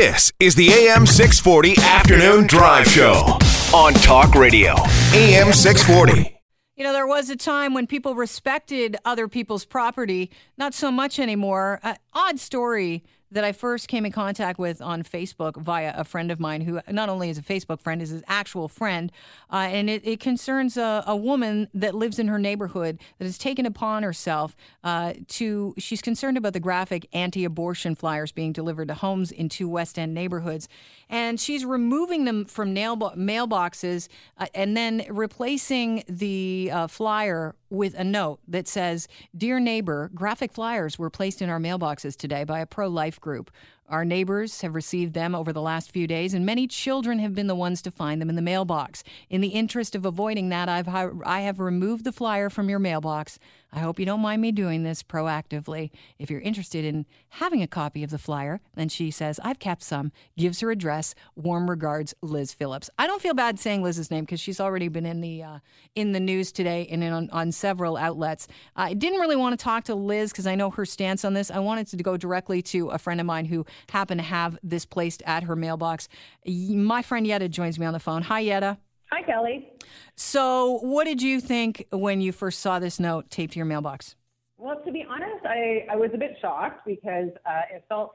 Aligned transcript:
This 0.00 0.32
is 0.40 0.54
the 0.54 0.70
AM 0.70 1.04
640 1.04 1.74
Afternoon 1.82 2.46
Drive 2.46 2.86
Show 2.86 3.36
on 3.74 3.92
Talk 3.92 4.34
Radio. 4.34 4.72
AM 5.12 5.52
640. 5.52 6.40
You 6.74 6.84
know, 6.84 6.94
there 6.94 7.06
was 7.06 7.28
a 7.28 7.36
time 7.36 7.74
when 7.74 7.86
people 7.86 8.14
respected 8.14 8.96
other 9.04 9.28
people's 9.28 9.66
property, 9.66 10.30
not 10.56 10.72
so 10.72 10.90
much 10.90 11.18
anymore. 11.18 11.80
Uh, 11.82 11.96
odd 12.14 12.40
story 12.40 13.04
that 13.32 13.44
I 13.44 13.52
first 13.52 13.88
came 13.88 14.04
in 14.04 14.12
contact 14.12 14.58
with 14.58 14.82
on 14.82 15.02
Facebook 15.02 15.56
via 15.56 15.94
a 15.96 16.04
friend 16.04 16.30
of 16.30 16.40
mine 16.40 16.62
who 16.62 16.80
not 16.90 17.08
only 17.08 17.30
is 17.30 17.38
a 17.38 17.42
Facebook 17.42 17.80
friend, 17.80 18.02
is 18.02 18.10
his 18.10 18.22
actual 18.26 18.68
friend. 18.68 19.12
Uh, 19.52 19.68
and 19.70 19.88
it, 19.88 20.06
it 20.06 20.20
concerns 20.20 20.76
a, 20.76 21.04
a, 21.06 21.16
woman 21.20 21.68
that 21.74 21.94
lives 21.94 22.18
in 22.18 22.28
her 22.28 22.38
neighborhood 22.38 22.98
that 23.18 23.26
has 23.26 23.36
taken 23.36 23.66
upon 23.66 24.02
herself 24.02 24.56
uh, 24.82 25.12
to, 25.28 25.74
she's 25.78 26.00
concerned 26.00 26.36
about 26.36 26.54
the 26.54 26.60
graphic 26.60 27.06
anti 27.12 27.44
abortion 27.44 27.94
flyers 27.94 28.32
being 28.32 28.52
delivered 28.52 28.88
to 28.88 28.94
homes 28.94 29.30
in 29.30 29.48
two 29.48 29.68
West 29.68 29.98
End 29.98 30.14
neighborhoods. 30.14 30.68
And 31.08 31.38
she's 31.38 31.64
removing 31.64 32.24
them 32.24 32.46
from 32.46 32.72
nail 32.72 32.96
mailboxes 32.96 34.08
uh, 34.38 34.46
and 34.54 34.76
then 34.76 35.04
replacing 35.08 36.04
the 36.08 36.70
uh, 36.72 36.86
flyer 36.86 37.54
with 37.70 37.94
a 37.94 38.04
note 38.04 38.40
that 38.48 38.66
says, 38.66 39.08
Dear 39.36 39.60
neighbor, 39.60 40.10
graphic 40.14 40.52
flyers 40.52 40.98
were 40.98 41.10
placed 41.10 41.40
in 41.40 41.48
our 41.48 41.60
mailboxes 41.60 42.16
today 42.16 42.44
by 42.44 42.60
a 42.60 42.66
pro 42.66 42.88
life 42.88 43.19
group. 43.20 43.50
Our 43.88 44.04
neighbors 44.04 44.60
have 44.60 44.76
received 44.76 45.14
them 45.14 45.34
over 45.34 45.52
the 45.52 45.60
last 45.60 45.90
few 45.90 46.06
days, 46.06 46.32
and 46.32 46.46
many 46.46 46.68
children 46.68 47.18
have 47.18 47.34
been 47.34 47.48
the 47.48 47.56
ones 47.56 47.82
to 47.82 47.90
find 47.90 48.20
them 48.20 48.30
in 48.30 48.36
the 48.36 48.42
mailbox. 48.42 49.02
In 49.28 49.40
the 49.40 49.48
interest 49.48 49.96
of 49.96 50.04
avoiding 50.04 50.48
that, 50.50 50.68
I've, 50.68 50.88
I 51.24 51.40
have 51.40 51.58
removed 51.58 52.04
the 52.04 52.12
flyer 52.12 52.48
from 52.50 52.68
your 52.68 52.78
mailbox. 52.78 53.40
I 53.72 53.80
hope 53.80 54.00
you 54.00 54.06
don't 54.06 54.20
mind 54.20 54.42
me 54.42 54.52
doing 54.52 54.82
this 54.82 55.02
proactively. 55.02 55.90
If 56.18 56.30
you're 56.30 56.40
interested 56.40 56.84
in 56.84 57.06
having 57.30 57.62
a 57.62 57.66
copy 57.66 58.02
of 58.02 58.10
the 58.10 58.18
flyer, 58.18 58.60
then 58.74 58.88
she 58.88 59.10
says, 59.10 59.38
I've 59.44 59.58
kept 59.58 59.82
some, 59.82 60.12
gives 60.36 60.60
her 60.60 60.70
address. 60.70 61.14
Warm 61.36 61.70
regards, 61.70 62.14
Liz 62.22 62.52
Phillips. 62.52 62.90
I 62.98 63.06
don't 63.06 63.22
feel 63.22 63.34
bad 63.34 63.58
saying 63.58 63.82
Liz's 63.82 64.10
name 64.10 64.24
because 64.24 64.40
she's 64.40 64.60
already 64.60 64.88
been 64.88 65.06
in 65.06 65.20
the 65.20 65.42
uh, 65.42 65.58
in 65.94 66.12
the 66.12 66.20
news 66.20 66.52
today 66.52 66.86
and 66.90 67.02
on, 67.04 67.30
on 67.30 67.52
several 67.52 67.96
outlets. 67.96 68.48
I 68.76 68.94
didn't 68.94 69.20
really 69.20 69.36
want 69.36 69.58
to 69.58 69.62
talk 69.62 69.84
to 69.84 69.94
Liz 69.94 70.32
because 70.32 70.46
I 70.46 70.54
know 70.54 70.70
her 70.70 70.84
stance 70.84 71.24
on 71.24 71.34
this. 71.34 71.50
I 71.50 71.58
wanted 71.58 71.86
to 71.88 71.96
go 72.02 72.16
directly 72.16 72.62
to 72.62 72.88
a 72.88 72.98
friend 72.98 73.20
of 73.20 73.26
mine 73.26 73.44
who 73.44 73.64
happened 73.90 74.20
to 74.20 74.26
have 74.26 74.58
this 74.62 74.84
placed 74.84 75.22
at 75.26 75.44
her 75.44 75.56
mailbox. 75.56 76.08
My 76.46 77.02
friend 77.02 77.26
Yetta 77.26 77.48
joins 77.48 77.78
me 77.78 77.86
on 77.86 77.92
the 77.92 78.00
phone. 78.00 78.22
Hi, 78.22 78.40
Yetta. 78.40 78.78
Hi, 79.12 79.22
Kelly. 79.22 79.72
So, 80.14 80.78
what 80.82 81.04
did 81.04 81.20
you 81.20 81.40
think 81.40 81.86
when 81.90 82.20
you 82.20 82.30
first 82.32 82.60
saw 82.60 82.78
this 82.78 83.00
note 83.00 83.30
taped 83.30 83.54
to 83.54 83.58
your 83.58 83.66
mailbox? 83.66 84.14
Well, 84.56 84.80
to 84.84 84.92
be 84.92 85.04
honest, 85.08 85.44
I, 85.44 85.86
I 85.90 85.96
was 85.96 86.10
a 86.14 86.18
bit 86.18 86.36
shocked 86.40 86.86
because 86.86 87.30
uh, 87.46 87.62
it 87.74 87.84
felt 87.88 88.12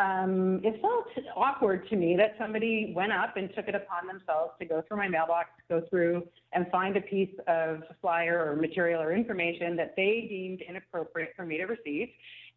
um, 0.00 0.60
it 0.64 0.80
felt 0.80 1.08
awkward 1.36 1.86
to 1.90 1.96
me 1.96 2.16
that 2.16 2.34
somebody 2.38 2.92
went 2.96 3.12
up 3.12 3.36
and 3.36 3.50
took 3.54 3.68
it 3.68 3.74
upon 3.74 4.06
themselves 4.06 4.52
to 4.58 4.64
go 4.64 4.82
through 4.88 4.96
my 4.96 5.08
mailbox, 5.08 5.50
go 5.68 5.82
through 5.90 6.26
and 6.52 6.66
find 6.72 6.96
a 6.96 7.02
piece 7.02 7.34
of 7.46 7.82
flyer 8.00 8.50
or 8.50 8.56
material 8.56 9.02
or 9.02 9.12
information 9.14 9.76
that 9.76 9.94
they 9.96 10.26
deemed 10.28 10.62
inappropriate 10.62 11.32
for 11.36 11.44
me 11.44 11.58
to 11.58 11.64
receive 11.64 12.08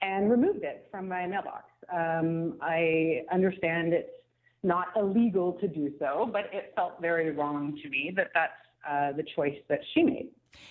and 0.01 0.31
removed 0.31 0.63
it 0.63 0.87
from 0.89 1.09
my 1.09 1.27
mailbox. 1.27 1.65
Um, 1.93 2.57
I 2.61 3.23
understand 3.31 3.91
it's 3.91 4.09
not 4.63 4.87
illegal 4.95 5.53
to 5.53 5.67
do 5.67 5.93
so, 5.99 6.29
but 6.31 6.45
it 6.51 6.73
felt 6.75 7.01
very 7.01 7.31
wrong 7.31 7.77
to 7.83 7.89
me 7.89 8.11
that 8.15 8.31
that's 8.33 8.51
uh, 8.89 9.11
the 9.13 9.23
choice 9.35 9.55
that 9.69 9.79
she 9.93 10.03
made. 10.03 10.29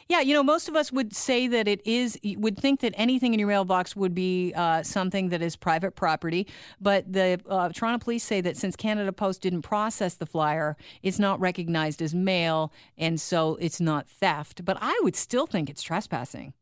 Yeah, 0.08 0.20
you 0.20 0.34
know, 0.34 0.42
most 0.42 0.68
of 0.68 0.76
us 0.76 0.92
would 0.92 1.14
say 1.14 1.48
that 1.48 1.66
it 1.66 1.84
is, 1.84 2.18
would 2.36 2.56
think 2.56 2.80
that 2.80 2.94
anything 2.96 3.32
in 3.32 3.40
your 3.40 3.48
mailbox 3.48 3.96
would 3.96 4.14
be 4.14 4.52
uh, 4.54 4.82
something 4.82 5.30
that 5.30 5.42
is 5.42 5.56
private 5.56 5.96
property. 5.96 6.46
But 6.80 7.12
the 7.12 7.40
uh, 7.48 7.70
Toronto 7.70 8.02
police 8.02 8.22
say 8.22 8.40
that 8.42 8.56
since 8.56 8.76
Canada 8.76 9.12
Post 9.12 9.42
didn't 9.42 9.62
process 9.62 10.14
the 10.14 10.26
flyer, 10.26 10.76
it's 11.02 11.18
not 11.18 11.40
recognized 11.40 12.00
as 12.00 12.14
mail, 12.14 12.72
and 12.96 13.20
so 13.20 13.56
it's 13.60 13.80
not 13.80 14.08
theft. 14.08 14.64
But 14.64 14.78
I 14.80 14.98
would 15.02 15.16
still 15.16 15.46
think 15.46 15.68
it's 15.68 15.82
trespassing. 15.82 16.54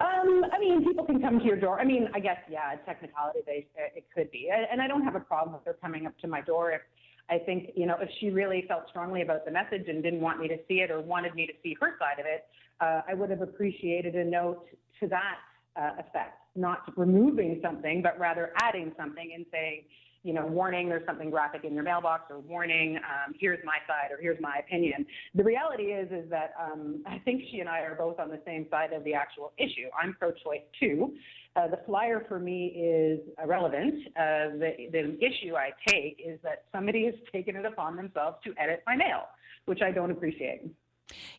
Um, 0.00 0.44
I 0.52 0.58
mean, 0.58 0.84
people 0.84 1.04
can 1.04 1.20
come 1.20 1.38
to 1.38 1.44
your 1.44 1.58
door. 1.58 1.80
I 1.80 1.84
mean, 1.84 2.08
I 2.14 2.20
guess, 2.20 2.38
yeah, 2.50 2.76
technicality, 2.84 3.40
they, 3.46 3.66
it 3.96 4.04
could 4.14 4.30
be. 4.30 4.50
And 4.50 4.80
I 4.80 4.86
don't 4.86 5.02
have 5.02 5.14
a 5.14 5.20
problem 5.20 5.54
with 5.54 5.64
they're 5.64 5.74
coming 5.74 6.06
up 6.06 6.16
to 6.20 6.28
my 6.28 6.40
door. 6.40 6.72
If 6.72 6.82
I 7.30 7.38
think, 7.38 7.70
you 7.74 7.86
know, 7.86 7.96
if 8.00 8.08
she 8.20 8.30
really 8.30 8.64
felt 8.68 8.88
strongly 8.88 9.22
about 9.22 9.44
the 9.44 9.50
message 9.50 9.88
and 9.88 10.02
didn't 10.02 10.20
want 10.20 10.40
me 10.40 10.48
to 10.48 10.56
see 10.68 10.80
it 10.80 10.90
or 10.90 11.00
wanted 11.00 11.34
me 11.34 11.46
to 11.46 11.52
see 11.62 11.76
her 11.80 11.96
side 11.98 12.20
of 12.20 12.26
it, 12.26 12.46
uh, 12.80 13.02
I 13.08 13.14
would 13.14 13.30
have 13.30 13.42
appreciated 13.42 14.14
a 14.14 14.24
note 14.24 14.66
to 15.00 15.08
that 15.08 15.36
uh, 15.76 15.92
effect, 15.98 16.38
not 16.54 16.96
removing 16.96 17.60
something, 17.62 18.02
but 18.02 18.18
rather 18.18 18.52
adding 18.62 18.92
something 18.96 19.32
and 19.34 19.44
saying, 19.50 19.84
you 20.22 20.32
know, 20.32 20.46
warning, 20.46 20.88
there's 20.88 21.06
something 21.06 21.30
graphic 21.30 21.64
in 21.64 21.74
your 21.74 21.82
mailbox, 21.82 22.24
or 22.30 22.40
warning, 22.40 22.96
um, 22.96 23.34
here's 23.38 23.64
my 23.64 23.78
side, 23.86 24.10
or 24.10 24.20
here's 24.20 24.40
my 24.40 24.56
opinion. 24.58 25.06
The 25.34 25.44
reality 25.44 25.84
is, 25.84 26.10
is 26.10 26.28
that 26.30 26.54
um, 26.60 27.02
I 27.06 27.18
think 27.18 27.42
she 27.50 27.60
and 27.60 27.68
I 27.68 27.80
are 27.80 27.94
both 27.94 28.18
on 28.18 28.28
the 28.28 28.40
same 28.44 28.66
side 28.70 28.92
of 28.92 29.04
the 29.04 29.14
actual 29.14 29.52
issue. 29.58 29.88
I'm 30.00 30.14
pro-choice 30.14 30.62
too. 30.80 31.14
Uh, 31.56 31.68
the 31.68 31.80
flyer 31.86 32.24
for 32.28 32.38
me 32.38 32.66
is 32.66 33.20
irrelevant. 33.42 33.94
Uh, 34.16 34.54
the, 34.58 34.72
the 34.92 35.18
issue 35.24 35.56
I 35.56 35.70
take 35.86 36.20
is 36.24 36.38
that 36.42 36.64
somebody 36.72 37.06
has 37.06 37.14
taken 37.32 37.56
it 37.56 37.64
upon 37.64 37.96
themselves 37.96 38.36
to 38.44 38.54
edit 38.60 38.82
my 38.86 38.96
mail, 38.96 39.28
which 39.64 39.80
I 39.82 39.90
don't 39.90 40.10
appreciate. 40.10 40.62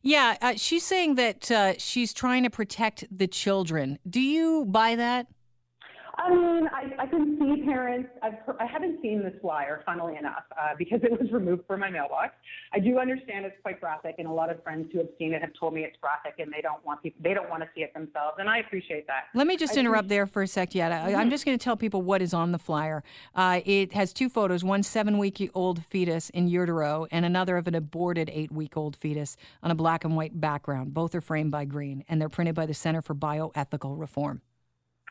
Yeah, 0.02 0.36
uh, 0.42 0.54
she's 0.56 0.84
saying 0.84 1.16
that 1.16 1.52
uh, 1.52 1.74
she's 1.78 2.14
trying 2.14 2.44
to 2.44 2.50
protect 2.50 3.06
the 3.16 3.28
children. 3.28 4.00
Do 4.10 4.20
you 4.20 4.66
buy 4.66 4.96
that? 4.96 5.28
I 6.20 6.30
mean, 6.30 6.68
I, 6.68 7.04
I 7.04 7.08
can 7.08 7.38
see 7.40 7.64
parents. 7.64 8.10
I've, 8.22 8.34
I 8.60 8.66
haven't 8.66 9.02
seen 9.02 9.24
this 9.24 9.34
flyer, 9.42 9.82
funnily 9.86 10.18
enough, 10.18 10.44
uh, 10.52 10.76
because 10.78 11.00
it 11.04 11.12
was 11.12 11.32
removed 11.32 11.64
from 11.66 11.80
my 11.80 11.90
mailbox. 11.90 12.34
I 12.74 12.80
do 12.80 13.00
understand 13.00 13.46
it's 13.46 13.56
quite 13.62 13.80
graphic, 13.80 14.16
and 14.18 14.28
a 14.28 14.32
lot 14.32 14.50
of 14.50 14.62
friends 14.64 14.90
who 14.92 15.00
have 15.00 15.08
seen 15.18 15.34
it 15.34 15.42
have 15.42 15.52
told 15.60 15.74
me 15.74 15.82
it's 15.82 15.96
graphic, 16.02 16.36
and 16.40 16.52
they 16.52 16.62
don't 16.62 16.86
want 16.86 17.02
people, 17.02 17.22
they 17.24 17.34
don't 17.34 17.50
want 17.50 17.64
to 17.64 17.70
see 17.74 17.82
it 17.82 17.94
themselves, 17.94 18.36
and 18.40 18.50
I 18.50 18.60
appreciate 18.60 19.08
that. 19.08 19.26
Let 19.34 19.48
me 19.48 19.56
just 19.58 19.78
I 19.78 19.80
interrupt 19.80 20.10
there 20.10 20.28
for 20.28 20.42
a 20.42 20.48
sec, 20.48 20.76
Yetta. 20.76 20.96
Mm-hmm. 20.96 21.16
I'm 21.16 21.30
just 21.30 21.46
going 21.46 21.58
to 21.58 21.64
tell 21.64 21.78
people 21.78 22.02
what 22.02 22.22
is 22.22 22.34
on 22.34 22.52
the 22.52 22.60
flyer. 22.60 23.04
Uh, 23.34 23.62
it 23.66 23.94
has 23.94 24.14
two 24.14 24.30
photos: 24.30 24.64
one 24.64 24.84
seven-week-old 24.84 25.86
fetus 25.86 26.30
in 26.32 26.48
utero, 26.48 27.08
and 27.12 27.26
another 27.26 27.58
of 27.58 27.68
an 27.68 27.76
aborted 27.76 28.30
eight-week-old 28.34 28.96
fetus 28.96 29.38
on 29.64 29.72
a 29.72 29.76
black 29.76 30.04
and 30.04 30.16
white 30.16 30.40
background. 30.40 30.94
Both 30.94 31.16
are 31.16 31.22
framed 31.22 31.52
by 31.52 31.66
green, 31.66 32.04
and 32.10 32.20
they're 32.20 32.30
printed 32.30 32.56
by 32.56 32.66
the 32.66 32.74
Center 32.74 33.02
for 33.02 33.16
Bioethical 33.16 33.98
Reform. 33.98 34.42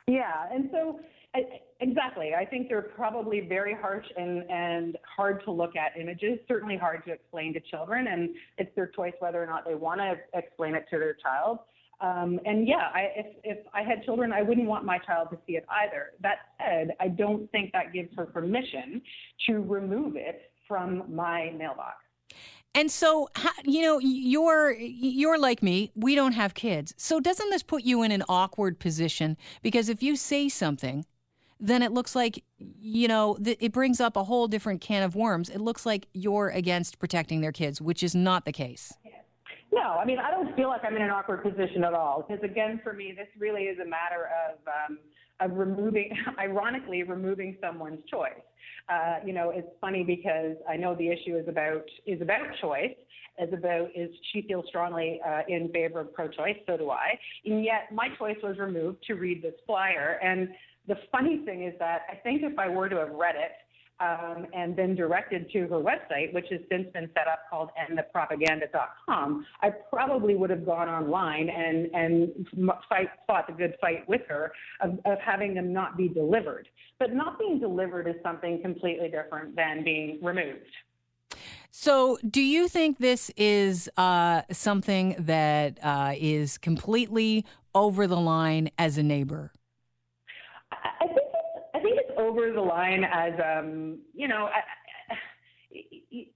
Yeah, 0.08 0.46
and 0.50 0.70
so 0.72 1.00
I, 1.34 1.40
exactly, 1.80 2.30
I 2.34 2.46
think 2.46 2.70
they're 2.70 2.80
probably 2.80 3.40
very 3.40 3.74
harsh 3.74 4.06
and 4.16 4.42
and 4.50 4.96
hard 5.04 5.44
to 5.44 5.50
look 5.50 5.76
at 5.76 6.00
images. 6.00 6.38
Certainly 6.48 6.78
hard 6.78 7.04
to 7.04 7.12
explain 7.12 7.52
to 7.52 7.60
children, 7.60 8.06
and 8.06 8.30
it's 8.56 8.74
their 8.74 8.86
choice 8.86 9.12
whether 9.18 9.42
or 9.42 9.46
not 9.46 9.66
they 9.66 9.74
want 9.74 10.00
to 10.00 10.14
explain 10.32 10.74
it 10.74 10.86
to 10.90 10.98
their 10.98 11.12
child. 11.12 11.58
Um, 12.00 12.40
and 12.46 12.66
yeah, 12.66 12.88
I, 12.94 13.08
if 13.16 13.26
if 13.44 13.58
I 13.74 13.82
had 13.82 14.02
children, 14.04 14.32
I 14.32 14.40
wouldn't 14.40 14.66
want 14.66 14.86
my 14.86 14.96
child 14.98 15.28
to 15.32 15.38
see 15.46 15.56
it 15.56 15.66
either. 15.70 16.12
That 16.22 16.38
said, 16.58 16.96
I 17.00 17.08
don't 17.08 17.50
think 17.50 17.72
that 17.72 17.92
gives 17.92 18.08
her 18.16 18.24
permission 18.24 19.02
to 19.46 19.58
remove 19.58 20.16
it 20.16 20.50
from 20.66 21.04
my 21.14 21.52
mailbox. 21.58 21.96
And 22.78 22.92
so, 22.92 23.28
you 23.64 23.82
know, 23.82 23.98
you're 23.98 24.70
you're 24.70 25.36
like 25.36 25.64
me. 25.64 25.90
We 25.96 26.14
don't 26.14 26.30
have 26.30 26.54
kids. 26.54 26.94
So 26.96 27.18
doesn't 27.18 27.50
this 27.50 27.64
put 27.64 27.82
you 27.82 28.04
in 28.04 28.12
an 28.12 28.22
awkward 28.28 28.78
position? 28.78 29.36
Because 29.62 29.88
if 29.88 30.00
you 30.00 30.14
say 30.14 30.48
something, 30.48 31.04
then 31.58 31.82
it 31.82 31.90
looks 31.90 32.14
like 32.14 32.44
you 32.58 33.08
know 33.08 33.36
it 33.44 33.72
brings 33.72 34.00
up 34.00 34.16
a 34.16 34.22
whole 34.22 34.46
different 34.46 34.80
can 34.80 35.02
of 35.02 35.16
worms. 35.16 35.48
It 35.48 35.58
looks 35.60 35.84
like 35.84 36.06
you're 36.12 36.50
against 36.50 37.00
protecting 37.00 37.40
their 37.40 37.50
kids, 37.50 37.80
which 37.80 38.04
is 38.04 38.14
not 38.14 38.44
the 38.44 38.52
case. 38.52 38.92
No, 39.72 39.82
I 39.82 40.04
mean 40.04 40.20
I 40.20 40.30
don't 40.30 40.54
feel 40.54 40.68
like 40.68 40.84
I'm 40.84 40.94
in 40.94 41.02
an 41.02 41.10
awkward 41.10 41.42
position 41.42 41.82
at 41.82 41.94
all. 41.94 42.24
Because 42.28 42.44
again, 42.44 42.80
for 42.84 42.92
me, 42.92 43.12
this 43.16 43.26
really 43.40 43.62
is 43.62 43.80
a 43.80 43.88
matter 43.88 44.30
of 44.46 44.58
um, 44.68 44.98
of 45.40 45.52
removing, 45.52 46.10
ironically, 46.38 47.02
removing 47.02 47.56
someone's 47.60 48.00
choice. 48.10 48.32
Uh, 48.88 49.16
you 49.24 49.32
know, 49.32 49.50
it's 49.50 49.68
funny 49.80 50.02
because 50.02 50.56
I 50.68 50.76
know 50.76 50.94
the 50.94 51.08
issue 51.08 51.36
is 51.36 51.46
about 51.48 51.84
is 52.06 52.22
about 52.22 52.46
choice, 52.60 52.94
is 53.38 53.52
about 53.52 53.88
is 53.94 54.10
she 54.32 54.42
feels 54.42 54.64
strongly 54.68 55.20
uh, 55.26 55.42
in 55.48 55.70
favor 55.72 56.00
of 56.00 56.14
pro-choice, 56.14 56.56
so 56.66 56.76
do 56.76 56.90
I. 56.90 57.18
And 57.44 57.64
yet, 57.64 57.92
my 57.92 58.08
choice 58.18 58.38
was 58.42 58.58
removed 58.58 59.02
to 59.06 59.14
read 59.14 59.42
this 59.42 59.54
flyer. 59.66 60.18
And 60.22 60.48
the 60.86 60.96
funny 61.12 61.42
thing 61.44 61.64
is 61.64 61.74
that 61.78 62.02
I 62.10 62.16
think 62.16 62.42
if 62.42 62.58
I 62.58 62.68
were 62.68 62.88
to 62.88 62.96
have 62.96 63.10
read 63.10 63.36
it 63.36 63.52
um, 64.00 64.46
and 64.54 64.76
then 64.76 64.94
directed 64.94 65.50
to 65.52 65.60
her 65.62 65.80
website, 65.80 66.32
which 66.32 66.46
has 66.50 66.60
since 66.70 66.86
been 66.92 67.10
set 67.14 67.26
up 67.26 67.40
called 67.50 67.70
endthepropaganda.com, 67.78 69.46
I 69.60 69.70
probably 69.70 70.34
would 70.34 70.50
have 70.50 70.64
gone 70.64 70.88
online 70.88 71.48
and, 71.48 71.86
and 71.94 72.46
fight, 72.88 73.08
fought 73.26 73.46
the 73.48 73.52
good 73.52 73.74
fight 73.80 74.08
with 74.08 74.22
her 74.28 74.52
of, 74.80 74.98
of 75.04 75.18
having 75.24 75.54
them 75.54 75.72
not 75.72 75.96
be 75.96 76.08
delivered. 76.08 76.68
But 76.98 77.12
not 77.12 77.38
being 77.38 77.58
delivered 77.58 78.06
is 78.06 78.16
something 78.22 78.60
completely 78.62 79.08
different 79.08 79.56
than 79.56 79.84
being 79.84 80.18
removed. 80.22 80.70
So, 81.70 82.18
do 82.28 82.40
you 82.40 82.66
think 82.66 82.98
this 82.98 83.30
is 83.36 83.90
uh, 83.96 84.42
something 84.50 85.14
that 85.18 85.78
uh, 85.82 86.14
is 86.16 86.58
completely 86.58 87.44
over 87.74 88.06
the 88.06 88.18
line 88.18 88.70
as 88.78 88.96
a 88.98 89.02
neighbor? 89.02 89.52
Over 92.38 92.52
the 92.52 92.60
line 92.60 93.04
as, 93.04 93.32
um, 93.44 93.98
you 94.14 94.28
know, 94.28 94.48
I, 94.52 94.60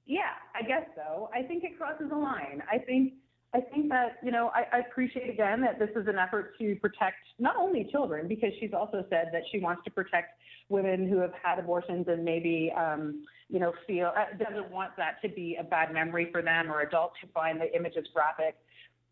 yeah, 0.05 0.33
I 0.55 0.63
guess 0.63 0.85
so. 0.97 1.31
I 1.33 1.43
think 1.43 1.63
it 1.63 1.79
crosses 1.79 2.11
a 2.13 2.17
line. 2.17 2.61
I 2.71 2.79
think 2.79 3.15
I 3.55 3.61
think 3.61 3.91
that, 3.91 4.17
you 4.23 4.31
know, 4.33 4.51
I, 4.55 4.79
I, 4.79 4.81
appreciate 4.81 5.29
again 5.29 5.61
that 5.61 5.79
this 5.79 5.91
is 5.95 6.09
an 6.09 6.17
effort 6.17 6.59
to 6.59 6.75
protect 6.77 7.19
not 7.39 7.55
only 7.57 7.87
children, 7.93 8.27
because 8.27 8.49
she's 8.59 8.73
also 8.73 9.05
said 9.11 9.29
that 9.33 9.43
she 9.53 9.61
wants 9.61 9.85
to 9.85 9.91
protect 9.91 10.41
women 10.71 11.07
who 11.07 11.19
have 11.19 11.35
had 11.43 11.59
abortions 11.59 12.07
and 12.09 12.25
maybe, 12.25 12.73
um, 12.77 13.25
you 13.51 13.61
know, 13.61 13.75
feel 13.87 14.11
uh, 14.17 14.37
doesn't 14.43 14.71
want 14.71 14.97
that 14.97 15.21
to 15.23 15.29
be 15.29 15.59
a 15.61 15.65
bad 15.65 15.93
memory 15.93 16.31
for 16.33 16.41
them 16.41 16.73
or 16.73 16.81
adults 16.81 17.15
who 17.21 17.29
find 17.29 17.61
the 17.61 17.71
images 17.77 18.07
graphic. 18.15 18.57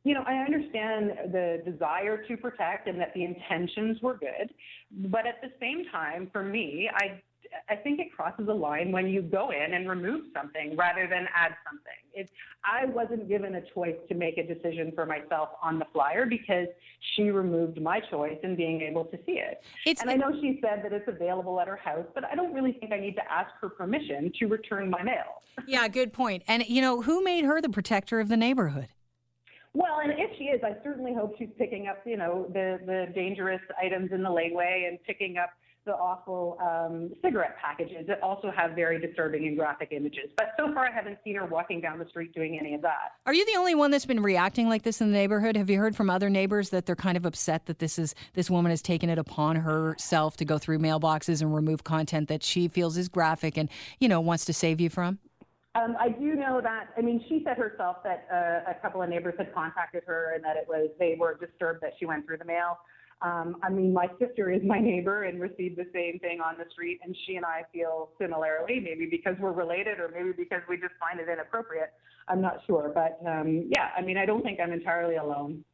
You 0.05 0.15
know, 0.15 0.25
I 0.27 0.37
understand 0.37 1.33
the 1.33 1.63
desire 1.65 2.25
to 2.27 2.37
protect 2.37 2.89
and 2.89 2.99
that 3.01 3.13
the 3.15 3.25
intentions 3.25 4.01
were 4.01 4.17
good, 4.17 4.51
but 5.11 5.27
at 5.27 5.43
the 5.43 5.51
same 5.61 5.85
time, 5.91 6.31
for 6.33 6.43
me, 6.43 6.89
I 6.95 7.21
I 7.69 7.77
think 7.77 8.01
it 8.01 8.13
crosses 8.15 8.49
a 8.49 8.53
line 8.53 8.93
when 8.93 9.09
you 9.09 9.23
go 9.23 9.51
in 9.51 9.75
and 9.75 9.89
remove 9.89 10.27
something 10.35 10.77
rather 10.77 11.07
than 11.09 11.27
add 11.35 11.53
something. 11.69 11.93
It, 12.13 12.31
I 12.65 12.87
wasn't 12.87 13.29
given 13.29 13.55
a 13.55 13.63
choice 13.75 13.97
to 14.09 14.15
make 14.15 14.39
a 14.39 14.47
decision 14.47 14.93
for 14.95 15.07
myself 15.07 15.51
on 15.63 15.79
the 15.79 15.87
flyer 15.93 16.27
because 16.27 16.67
she 17.15 17.31
removed 17.31 17.81
my 17.81 18.01
choice 18.01 18.39
in 18.43 18.57
being 18.57 18.81
able 18.83 19.05
to 19.07 19.17
see 19.27 19.33
it. 19.33 19.63
It's, 19.87 20.01
and 20.01 20.11
I 20.11 20.17
know 20.17 20.33
she 20.41 20.61
said 20.63 20.85
that 20.85 20.93
it's 20.93 21.09
available 21.09 21.61
at 21.61 21.69
her 21.69 21.77
house, 21.77 22.07
but 22.15 22.25
I 22.25 22.35
don't 22.35 22.53
really 22.53 22.73
think 22.73 22.93
I 22.93 23.01
need 23.01 23.17
to 23.17 23.33
ask 23.33 23.51
her 23.61 23.69
permission 23.69 24.33
to 24.39 24.47
return 24.47 24.91
my 24.91 25.03
mail. 25.03 25.43
Yeah, 25.67 25.87
good 25.89 26.13
point. 26.13 26.43
And, 26.49 26.67
you 26.69 26.81
know, 26.81 27.03
who 27.03 27.23
made 27.23 27.45
her 27.45 27.61
the 27.61 27.69
protector 27.69 28.21
of 28.21 28.29
the 28.29 28.37
neighborhood? 28.37 28.89
Well, 29.73 30.01
and 30.03 30.13
if 30.13 30.37
she 30.37 30.45
is, 30.45 30.61
I 30.65 30.75
certainly 30.83 31.15
hope 31.15 31.35
she's 31.39 31.51
picking 31.57 31.87
up, 31.87 31.99
you 32.05 32.17
know, 32.17 32.47
the, 32.53 32.81
the 32.87 33.13
dangerous 33.15 33.61
items 33.81 34.11
in 34.13 34.23
the 34.23 34.31
laneway 34.31 34.89
and 34.89 34.99
picking 35.05 35.37
up 35.37 35.51
the 35.87 35.93
awful 35.93 36.59
um, 36.61 37.11
cigarette 37.23 37.57
packages 37.59 38.07
that 38.07 38.23
also 38.23 38.51
have 38.55 38.73
very 38.73 39.01
disturbing 39.01 39.47
and 39.47 39.57
graphic 39.57 39.89
images. 39.93 40.31
But 40.37 40.49
so 40.59 40.73
far, 40.75 40.87
I 40.87 40.93
haven't 40.93 41.19
seen 41.25 41.37
her 41.37 41.47
walking 41.47 41.81
down 41.81 41.99
the 41.99 42.07
street 42.07 42.35
doing 42.35 42.59
any 42.61 42.75
of 42.75 42.83
that. 42.83 43.13
Are 43.25 43.33
you 43.33 43.47
the 43.47 43.59
only 43.59 43.75
one 43.75 43.91
that's 43.91 44.05
been 44.05 44.23
reacting 44.23 44.69
like 44.69 44.83
this 44.83 45.01
in 45.01 45.11
the 45.11 45.17
neighborhood? 45.17 45.57
Have 45.57 45.71
you 45.71 45.79
heard 45.79 45.97
from 45.97 46.11
other 46.11 46.29
neighbors 46.29 46.71
that 46.71 46.85
they're 46.85 46.97
kind 46.97 47.17
of 47.17 47.25
upset 47.25 47.67
that 47.67 47.79
this 47.79 47.99
is 47.99 48.15
this 48.35 48.51
woman 48.51 48.71
has 48.71 48.83
taken 48.83 49.09
it 49.09 49.19
upon 49.19 49.57
herself 49.57 50.37
to 50.39 50.45
go 50.45 50.59
through 50.59 50.81
mailboxes 50.81 51.41
and 51.41 51.55
remove 51.55 51.83
content 51.83 52.29
that 52.29 52.43
she 52.43 52.69
feels 52.69 52.99
is 52.99 53.09
graphic 53.09 53.57
and 53.57 53.71
you 53.99 54.09
know 54.09 54.21
wants 54.21 54.45
to 54.45 54.53
save 54.53 54.81
you 54.81 54.91
from? 54.91 55.19
Um, 55.75 55.97
I 56.01 56.09
do 56.09 56.35
know 56.35 56.61
that. 56.61 56.89
I 56.97 57.01
mean, 57.01 57.25
she 57.29 57.43
said 57.45 57.57
herself 57.57 57.99
that 58.03 58.27
uh, 58.33 58.71
a 58.71 58.75
couple 58.83 59.03
of 59.03 59.09
neighbors 59.09 59.35
had 59.39 59.55
contacted 59.55 60.03
her 60.07 60.33
and 60.35 60.43
that 60.43 60.57
it 60.57 60.67
was 60.69 60.91
they 60.99 61.17
were 61.19 61.35
disturbed 61.35 61.81
that 61.83 61.93
she 61.99 62.07
went 62.07 62.27
through 62.27 62.39
the 62.39 62.45
mail. 62.45 62.79
Um, 63.23 63.57
I 63.63 63.69
mean, 63.69 63.93
my 63.93 64.09
sister 64.19 64.51
is 64.51 64.63
my 64.65 64.81
neighbor 64.81 65.25
and 65.25 65.41
received 65.41 65.77
the 65.77 65.87
same 65.93 66.19
thing 66.19 66.41
on 66.41 66.57
the 66.59 66.65
street, 66.73 66.99
and 67.05 67.17
she 67.25 67.37
and 67.37 67.45
I 67.45 67.63
feel 67.73 68.11
similarly, 68.21 68.81
maybe 68.81 69.07
because 69.09 69.37
we're 69.39 69.53
related 69.53 70.01
or 70.01 70.11
maybe 70.13 70.33
because 70.37 70.63
we 70.69 70.77
just 70.77 70.95
find 70.99 71.21
it 71.21 71.29
inappropriate. 71.33 71.93
I'm 72.27 72.41
not 72.41 72.59
sure. 72.67 72.91
But 72.93 73.21
um, 73.29 73.71
yeah, 73.71 73.91
I 73.97 74.03
mean, 74.03 74.17
I 74.17 74.27
don't 74.27 74.43
think 74.43 74.59
I'm 74.59 74.73
entirely 74.73 75.17
alone. 75.17 75.65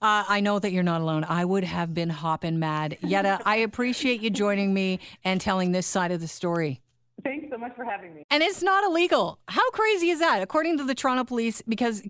Uh, 0.00 0.24
I 0.28 0.40
know 0.40 0.58
that 0.58 0.72
you're 0.72 0.82
not 0.82 1.00
alone. 1.00 1.24
I 1.28 1.44
would 1.44 1.62
have 1.62 1.94
been 1.94 2.10
hopping 2.10 2.58
mad. 2.58 2.98
Yetta, 3.02 3.38
I 3.44 3.56
appreciate 3.56 4.20
you 4.20 4.30
joining 4.30 4.74
me 4.74 4.98
and 5.22 5.40
telling 5.40 5.70
this 5.70 5.86
side 5.86 6.10
of 6.10 6.20
the 6.20 6.26
story. 6.26 6.81
Thanks 7.24 7.46
so 7.50 7.58
much 7.58 7.74
for 7.76 7.84
having 7.84 8.14
me. 8.14 8.24
And 8.30 8.42
it's 8.42 8.62
not 8.62 8.84
illegal. 8.84 9.38
How 9.48 9.70
crazy 9.70 10.10
is 10.10 10.18
that? 10.18 10.42
According 10.42 10.78
to 10.78 10.84
the 10.84 10.94
Toronto 10.94 11.24
Police, 11.24 11.62
because 11.62 12.02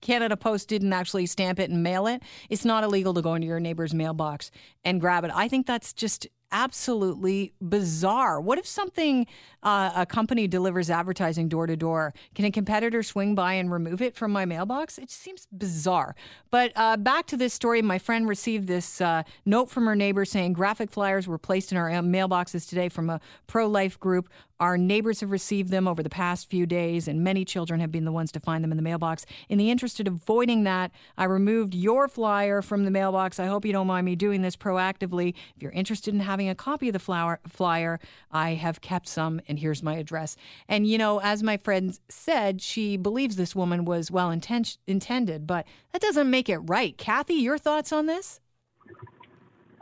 Canada 0.00 0.36
Post 0.36 0.68
didn't 0.68 0.92
actually 0.92 1.26
stamp 1.26 1.58
it 1.58 1.70
and 1.70 1.82
mail 1.82 2.06
it, 2.06 2.22
it's 2.48 2.64
not 2.64 2.84
illegal 2.84 3.14
to 3.14 3.22
go 3.22 3.34
into 3.34 3.46
your 3.46 3.60
neighbor's 3.60 3.94
mailbox 3.94 4.50
and 4.84 5.00
grab 5.00 5.24
it. 5.24 5.30
I 5.34 5.48
think 5.48 5.66
that's 5.66 5.92
just 5.92 6.26
absolutely 6.52 7.52
bizarre. 7.60 8.40
What 8.40 8.58
if 8.58 8.66
something, 8.66 9.26
uh, 9.62 9.92
a 9.94 10.06
company 10.06 10.48
delivers 10.48 10.90
advertising 10.90 11.48
door 11.48 11.66
to 11.66 11.76
door? 11.76 12.12
Can 12.34 12.44
a 12.44 12.50
competitor 12.50 13.02
swing 13.02 13.34
by 13.34 13.54
and 13.54 13.70
remove 13.70 14.02
it 14.02 14.16
from 14.16 14.32
my 14.32 14.44
mailbox? 14.44 14.98
It 14.98 15.08
just 15.08 15.20
seems 15.20 15.46
bizarre. 15.52 16.14
But 16.50 16.72
uh, 16.74 16.96
back 16.96 17.26
to 17.26 17.36
this 17.36 17.54
story, 17.54 17.82
my 17.82 17.98
friend 17.98 18.28
received 18.28 18.66
this 18.66 19.00
uh, 19.00 19.22
note 19.44 19.70
from 19.70 19.86
her 19.86 19.96
neighbor 19.96 20.24
saying 20.24 20.54
graphic 20.54 20.90
flyers 20.90 21.28
were 21.28 21.38
placed 21.38 21.70
in 21.72 21.78
our 21.78 21.90
uh, 21.90 22.02
mailboxes 22.02 22.68
today 22.68 22.88
from 22.88 23.10
a 23.10 23.20
pro 23.46 23.66
life 23.66 23.98
group. 24.00 24.28
Our 24.60 24.76
neighbors 24.76 25.20
have 25.20 25.30
received 25.30 25.70
them 25.70 25.88
over 25.88 26.02
the 26.02 26.10
past 26.10 26.50
few 26.50 26.66
days, 26.66 27.08
and 27.08 27.24
many 27.24 27.46
children 27.46 27.80
have 27.80 27.90
been 27.90 28.04
the 28.04 28.12
ones 28.12 28.30
to 28.32 28.40
find 28.40 28.62
them 28.62 28.70
in 28.70 28.76
the 28.76 28.82
mailbox. 28.82 29.24
In 29.48 29.56
the 29.56 29.70
interest 29.70 29.98
of 30.00 30.06
avoiding 30.06 30.64
that, 30.64 30.90
I 31.16 31.24
removed 31.24 31.74
your 31.74 32.08
flyer 32.08 32.60
from 32.60 32.84
the 32.84 32.90
mailbox. 32.90 33.40
I 33.40 33.46
hope 33.46 33.64
you 33.64 33.72
don't 33.72 33.86
mind 33.86 34.04
me 34.04 34.16
doing 34.16 34.42
this 34.42 34.56
proactively. 34.56 35.34
If 35.56 35.62
you're 35.62 35.72
interested 35.72 36.12
in 36.12 36.20
having 36.20 36.50
a 36.50 36.54
copy 36.54 36.88
of 36.88 36.92
the 36.92 36.98
flower, 36.98 37.40
flyer, 37.48 37.98
I 38.30 38.50
have 38.50 38.82
kept 38.82 39.08
some, 39.08 39.40
and 39.48 39.58
here's 39.58 39.82
my 39.82 39.96
address. 39.96 40.36
And, 40.68 40.86
you 40.86 40.98
know, 40.98 41.20
as 41.20 41.42
my 41.42 41.56
friend 41.56 41.98
said, 42.10 42.60
she 42.60 42.98
believes 42.98 43.36
this 43.36 43.56
woman 43.56 43.86
was 43.86 44.10
well 44.10 44.28
inten- 44.28 44.76
intended, 44.86 45.46
but 45.46 45.66
that 45.92 46.02
doesn't 46.02 46.28
make 46.28 46.50
it 46.50 46.58
right. 46.58 46.98
Kathy, 46.98 47.34
your 47.34 47.56
thoughts 47.56 47.92
on 47.92 48.04
this? 48.04 48.40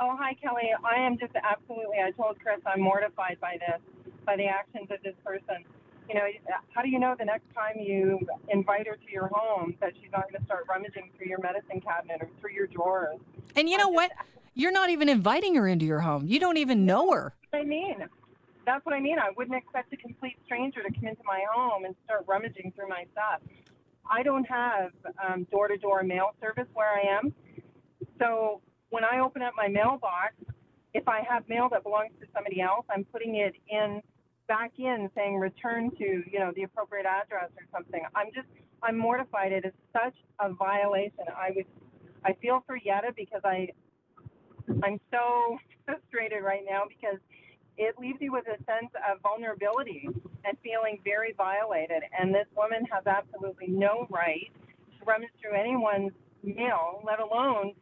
Oh, 0.01 0.17
hi, 0.17 0.35
Kelly. 0.35 0.71
I 0.85 1.01
am 1.01 1.19
just 1.19 1.33
absolutely, 1.35 1.99
I 1.99 2.13
told 2.13 2.39
Chris 2.39 2.61
I'm 2.65 2.81
mortified 2.81 3.39
by 3.41 3.57
this 3.59 3.81
by 4.29 4.37
the 4.37 4.45
actions 4.45 4.91
of 4.91 5.03
this 5.03 5.15
person. 5.25 5.65
You 6.07 6.15
know, 6.15 6.27
how 6.75 6.83
do 6.83 6.91
you 6.91 6.99
know 6.99 7.15
the 7.19 7.25
next 7.25 7.47
time 7.55 7.81
you 7.81 8.21
invite 8.51 8.87
her 8.87 8.95
to 8.95 9.11
your 9.11 9.31
home 9.33 9.75
that 9.81 9.95
she's 9.95 10.13
not 10.13 10.31
going 10.31 10.39
to 10.39 10.45
start 10.45 10.67
rummaging 10.69 11.11
through 11.17 11.29
your 11.29 11.41
medicine 11.41 11.81
cabinet 11.81 12.19
or 12.21 12.29
through 12.39 12.53
your 12.53 12.67
drawers? 12.67 13.19
And 13.57 13.71
you 13.71 13.79
know 13.79 13.89
what? 13.89 14.13
You're 14.55 14.73
not 14.73 14.91
even 14.91 15.09
inviting 15.09 15.55
her 15.55 15.67
into 15.67 15.87
your 15.87 16.01
home. 16.01 16.27
You 16.27 16.39
don't 16.39 16.59
even 16.59 16.85
know 16.85 17.11
her. 17.13 17.35
I 17.55 17.65
mean, 17.65 18.05
that's 18.67 18.85
what 18.85 18.95
I 18.95 19.01
mean. 19.01 19.19
I 19.19 19.31
wouldn't 19.35 19.57
expect 19.57 19.95
a 19.95 19.97
complete 19.97 20.37
stranger 20.45 20.83
to 20.83 20.93
come 20.93 21.07
into 21.07 21.23
my 21.25 21.45
home 21.51 21.87
and 21.87 21.95
start 22.05 22.25
rummaging 22.27 22.73
through 22.77 22.89
my 22.89 23.07
stuff. 23.13 23.41
I 24.11 24.23
don't 24.23 24.45
have 24.45 24.93
door 25.51 25.69
to 25.69 25.79
door 25.79 26.03
mail 26.03 26.35
service 26.39 26.69
where 26.75 26.93
I 26.93 27.17
am. 27.17 27.33
So 28.19 28.61
when 28.91 29.05
I 29.05 29.21
open 29.21 29.41
up 29.41 29.55
my 29.57 29.69
mailbox, 29.69 30.35
if 30.93 31.07
I 31.07 31.21
have 31.29 31.49
mail 31.49 31.69
that 31.71 31.83
belongs 31.83 32.13
to 32.21 32.27
somebody 32.35 32.61
else, 32.61 32.85
I'm 32.91 33.05
putting 33.05 33.37
it 33.37 33.55
in 33.71 34.03
back 34.49 34.73
in 34.79 35.11
saying 35.15 35.37
return 35.37 35.91
to, 35.99 36.23
you 36.31 36.39
know, 36.39 36.53
the 36.57 36.63
appropriate 36.63 37.07
address 37.07 37.51
or 37.57 37.67
something. 37.73 38.03
I'm 38.15 38.29
just, 38.35 38.49
I'm 38.83 38.99
mortified. 38.99 39.53
It 39.53 39.65
is 39.65 39.73
such 39.93 40.15
a 40.41 40.53
violation. 40.53 41.25
I 41.37 41.51
would, 41.55 41.67
I 42.25 42.33
feel 42.41 42.65
for 42.67 42.77
Yetta 42.77 43.13
because 43.17 43.43
I, 43.45 43.69
I'm 44.83 44.99
so 45.11 45.59
frustrated 45.85 46.43
right 46.43 46.63
now 46.69 46.83
because 46.89 47.19
it 47.77 47.97
leaves 47.99 48.19
you 48.21 48.33
with 48.33 48.47
a 48.47 48.59
sense 48.65 48.91
of 49.09 49.21
vulnerability 49.23 50.09
and 50.45 50.57
feeling 50.65 50.99
very 51.05 51.35
violated. 51.37 52.03
And 52.19 52.35
this 52.35 52.47
woman 52.57 52.85
has 52.91 53.07
absolutely 53.07 53.69
no 53.69 54.07
right 54.11 54.51
to 54.99 55.05
rummage 55.05 55.31
through 55.41 55.59
anyone's 55.59 56.13
mail, 56.43 57.03
let 57.05 57.21
alone 57.21 57.75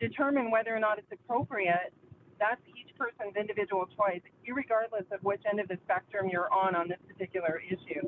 determine 0.00 0.50
whether 0.50 0.74
or 0.74 0.80
not 0.80 0.98
it's 0.98 1.12
appropriate 1.12 1.92
that's 2.38 2.62
person's 2.98 3.36
individual 3.36 3.86
choice, 3.96 4.20
regardless 4.46 5.04
of 5.12 5.22
which 5.22 5.40
end 5.48 5.60
of 5.60 5.68
the 5.68 5.78
spectrum 5.84 6.28
you're 6.30 6.52
on 6.52 6.74
on 6.74 6.88
this 6.88 6.98
particular 7.06 7.62
issue. 7.66 8.06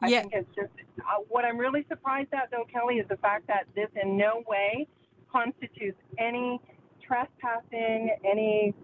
I 0.00 0.08
yeah. 0.08 0.20
think 0.22 0.32
it's 0.34 0.54
just 0.56 0.72
uh, 1.00 1.22
what 1.28 1.44
I'm 1.44 1.58
really 1.58 1.84
surprised 1.88 2.32
at, 2.32 2.50
though, 2.50 2.66
Kelly, 2.72 2.96
is 2.96 3.08
the 3.08 3.18
fact 3.18 3.46
that 3.48 3.66
this 3.74 3.88
in 4.02 4.16
no 4.16 4.42
way 4.48 4.88
constitutes 5.30 5.98
any 6.18 6.60
trespassing, 7.06 8.16
any 8.24 8.74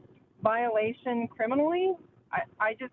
violation 0.43 1.27
criminally. 1.29 1.95
I, 2.33 2.43
I 2.61 2.75
just, 2.75 2.93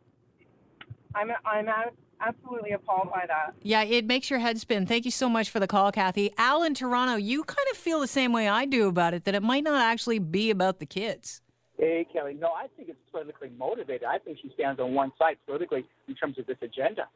I'm, 1.14 1.30
I'm 1.46 1.68
out 1.68 1.94
absolutely 2.22 2.72
appalled 2.72 3.12
by 3.12 3.26
that. 3.28 3.54
Yeah, 3.62 3.84
it 3.84 4.06
makes 4.06 4.30
your 4.30 4.40
head 4.40 4.58
spin. 4.58 4.86
Thank 4.86 5.06
you 5.06 5.12
so 5.12 5.28
much 5.28 5.50
for 5.50 5.60
the 5.60 5.68
call, 5.68 5.92
Kathy. 5.92 6.32
Al 6.38 6.64
in 6.64 6.74
Toronto, 6.74 7.16
you 7.16 7.44
kind 7.44 7.68
of 7.72 7.78
feel 7.78 8.00
the 8.00 8.08
same 8.08 8.32
way 8.32 8.48
I 8.48 8.66
do 8.66 8.88
about 8.88 9.14
it, 9.14 9.26
that 9.26 9.36
it 9.36 9.44
might 9.44 9.64
not 9.64 9.82
actually 9.82 10.20
be 10.20 10.50
about 10.50 10.80
the 10.80 10.86
kids. 10.86 11.42
Hey, 11.78 12.06
Kelly. 12.12 12.36
No, 12.40 12.50
I 12.50 12.68
think 12.76 12.90
it's 12.90 13.00
politically 13.12 13.52
motivated. 13.58 14.04
I 14.04 14.20
think 14.20 14.38
she 14.42 14.52
stands 14.54 14.80
on 14.80 14.94
one 14.94 15.12
side 15.18 15.38
politically 15.46 15.86
in 16.08 16.16
terms 16.16 16.38
of 16.38 16.46
this 16.46 16.58
agenda. 16.62 17.08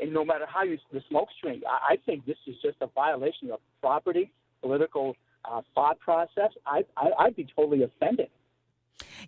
And 0.00 0.12
no 0.12 0.24
matter 0.24 0.44
how 0.46 0.62
you 0.62 0.78
the 0.92 1.00
smoke 1.08 1.28
screen, 1.38 1.62
I, 1.66 1.94
I 1.94 1.96
think 2.04 2.26
this 2.26 2.36
is 2.46 2.54
just 2.62 2.76
a 2.82 2.88
violation 2.88 3.50
of 3.50 3.60
property, 3.80 4.30
political 4.60 5.16
uh, 5.50 5.62
thought 5.74 5.98
process. 6.00 6.50
I, 6.66 6.84
I, 6.96 7.08
I'd 7.20 7.36
be 7.36 7.46
totally 7.56 7.82
offended. 7.82 8.28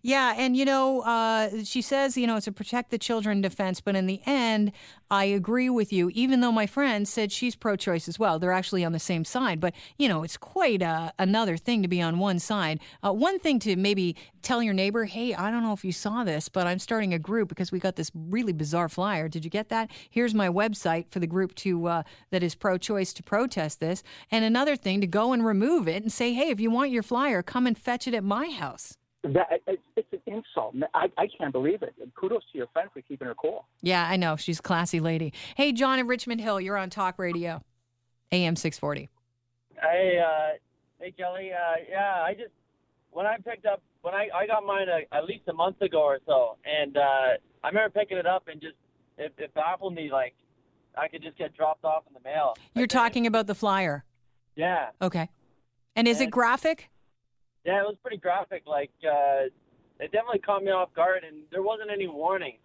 Yeah, 0.03 0.35
and 0.37 0.57
you 0.57 0.65
know, 0.65 1.01
uh, 1.01 1.65
she 1.65 1.83
says, 1.83 2.17
you 2.17 2.27
know, 2.27 2.37
it's 2.37 2.47
a 2.47 2.53
protect 2.53 2.91
the 2.91 2.99
children 2.99 3.41
defense, 3.41 3.81
but 3.81 3.97
in 3.97 4.07
the 4.07 4.21
end, 4.27 4.73
I 5.11 5.25
agree 5.25 5.71
with 5.71 5.93
you. 5.93 6.11
Even 6.15 6.41
though 6.41 6.53
my 6.53 6.67
friend 6.67 7.09
said 7.09 7.33
she's 7.33 7.57
pro-choice 7.57 8.09
as 8.09 8.19
well, 8.19 8.39
they're 8.39 8.53
actually 8.53 8.85
on 8.85 8.93
the 8.93 8.99
same 8.99 9.25
side. 9.25 9.61
But 9.61 9.75
you 9.97 10.09
know, 10.09 10.23
it's 10.23 10.37
quite 10.37 10.83
uh, 10.83 11.13
another 11.19 11.57
thing 11.57 11.83
to 11.83 11.89
be 11.89 12.03
on 12.03 12.19
one 12.19 12.39
side. 12.39 12.81
Uh, 13.03 13.13
one 13.13 13.39
thing 13.39 13.59
to 13.61 13.77
maybe 13.77 14.17
tell 14.43 14.63
your 14.63 14.75
neighbor, 14.75 15.05
hey, 15.05 15.35
I 15.35 15.51
don't 15.51 15.63
know 15.63 15.73
if 15.73 15.85
you 15.85 15.93
saw 15.93 16.25
this, 16.25 16.49
but 16.49 16.67
I'm 16.67 16.79
starting 16.79 17.15
a 17.15 17.19
group 17.19 17.49
because 17.49 17.73
we 17.73 17.79
got 17.79 17.97
this 17.97 18.11
really 18.15 18.53
bizarre 18.53 18.89
flyer. 18.89 19.29
Did 19.29 19.45
you 19.45 19.51
get 19.51 19.71
that? 19.71 19.91
Here's 20.11 20.35
my 20.35 20.49
website 20.49 21.09
for 21.11 21.19
the 21.19 21.27
group 21.27 21.55
to 21.57 21.87
uh, 21.87 22.03
that 22.31 22.43
is 22.43 22.55
pro-choice 22.55 23.13
to 23.15 23.23
protest 23.23 23.81
this. 23.81 24.03
And 24.31 24.45
another 24.45 24.77
thing 24.77 25.01
to 25.01 25.07
go 25.07 25.33
and 25.33 25.45
remove 25.45 25.89
it 25.89 26.03
and 26.03 26.13
say, 26.13 26.35
hey, 26.35 26.51
if 26.51 26.61
you 26.61 26.71
want 26.71 26.91
your 26.91 27.03
flyer, 27.03 27.43
come 27.43 27.67
and 27.67 27.77
fetch 27.77 28.07
it 28.07 28.15
at 28.15 28.25
my 28.25 28.51
house. 28.51 28.98
That 29.25 29.49
it's, 29.67 29.83
it's 29.97 30.13
an 30.13 30.21
insult. 30.27 30.77
I, 30.95 31.09
I 31.19 31.27
can't 31.39 31.53
believe 31.53 31.83
it. 31.83 31.95
And 32.01 32.15
kudos 32.15 32.43
to 32.53 32.59
your 32.59 32.69
friend 32.69 32.89
for 32.93 33.01
keeping 33.03 33.27
her 33.27 33.35
cool. 33.35 33.67
Yeah, 33.83 34.07
I 34.09 34.17
know. 34.17 34.37
She's 34.37 34.61
a 34.61 34.63
classy 34.63 35.01
lady. 35.01 35.33
Hey, 35.57 35.73
John 35.73 35.99
in 35.99 36.07
Richmond 36.07 36.41
Hill, 36.41 36.61
you're 36.61 36.77
on 36.77 36.89
Talk 36.89 37.19
Radio, 37.19 37.63
AM 38.31 38.55
640. 38.55 39.09
Hey, 39.81 40.21
uh, 40.25 40.57
hey, 41.01 41.11
Kelly. 41.13 41.51
Uh, 41.53 41.83
yeah, 41.91 42.23
I 42.23 42.35
just 42.35 42.53
when 43.11 43.27
I 43.27 43.37
picked 43.39 43.67
up 43.67 43.83
when 44.03 44.15
I 44.15 44.29
I 44.35 44.47
got 44.47 44.65
mine 44.65 44.87
a, 44.89 45.15
at 45.15 45.25
least 45.25 45.49
a 45.49 45.53
month 45.53 45.81
ago 45.83 46.01
or 46.03 46.19
so, 46.27 46.57
and 46.65 46.97
uh, 46.97 47.01
I 47.65 47.69
remember 47.69 47.91
picking 47.91 48.19
it 48.19 48.27
up 48.27 48.47
and 48.47 48.61
just 48.61 48.77
it, 49.19 49.35
it 49.39 49.53
baffled 49.55 49.95
me 49.95 50.11
like 50.13 50.35
I 50.97 51.09
could 51.09 51.23
just 51.23 51.37
get 51.39 51.57
dropped 51.57 51.85
off 51.85 52.05
in 52.07 52.15
the 52.15 52.21
mail. 52.21 52.55
You're 52.75 52.87
talking 52.87 53.27
about 53.27 53.47
the 53.47 53.55
flyer. 53.55 54.05
Yeah, 54.57 54.89
Okay. 55.03 55.29
And 55.95 56.07
is 56.09 56.21
it 56.21 56.31
graphic? 56.31 56.91
Yeah, 57.69 57.81
it 57.81 57.87
was 57.87 57.97
pretty 58.01 58.17
graphic. 58.17 58.63
Like 58.67 58.91
uh, 59.05 59.53
it 60.01 60.11
definitely 60.11 60.39
caught 60.39 60.65
me 60.65 60.71
off 60.71 60.95
guard, 60.95 61.23
and 61.23 61.43
there 61.53 61.61
wasn't 61.61 61.91
any 61.91 62.07
warning. 62.07 62.57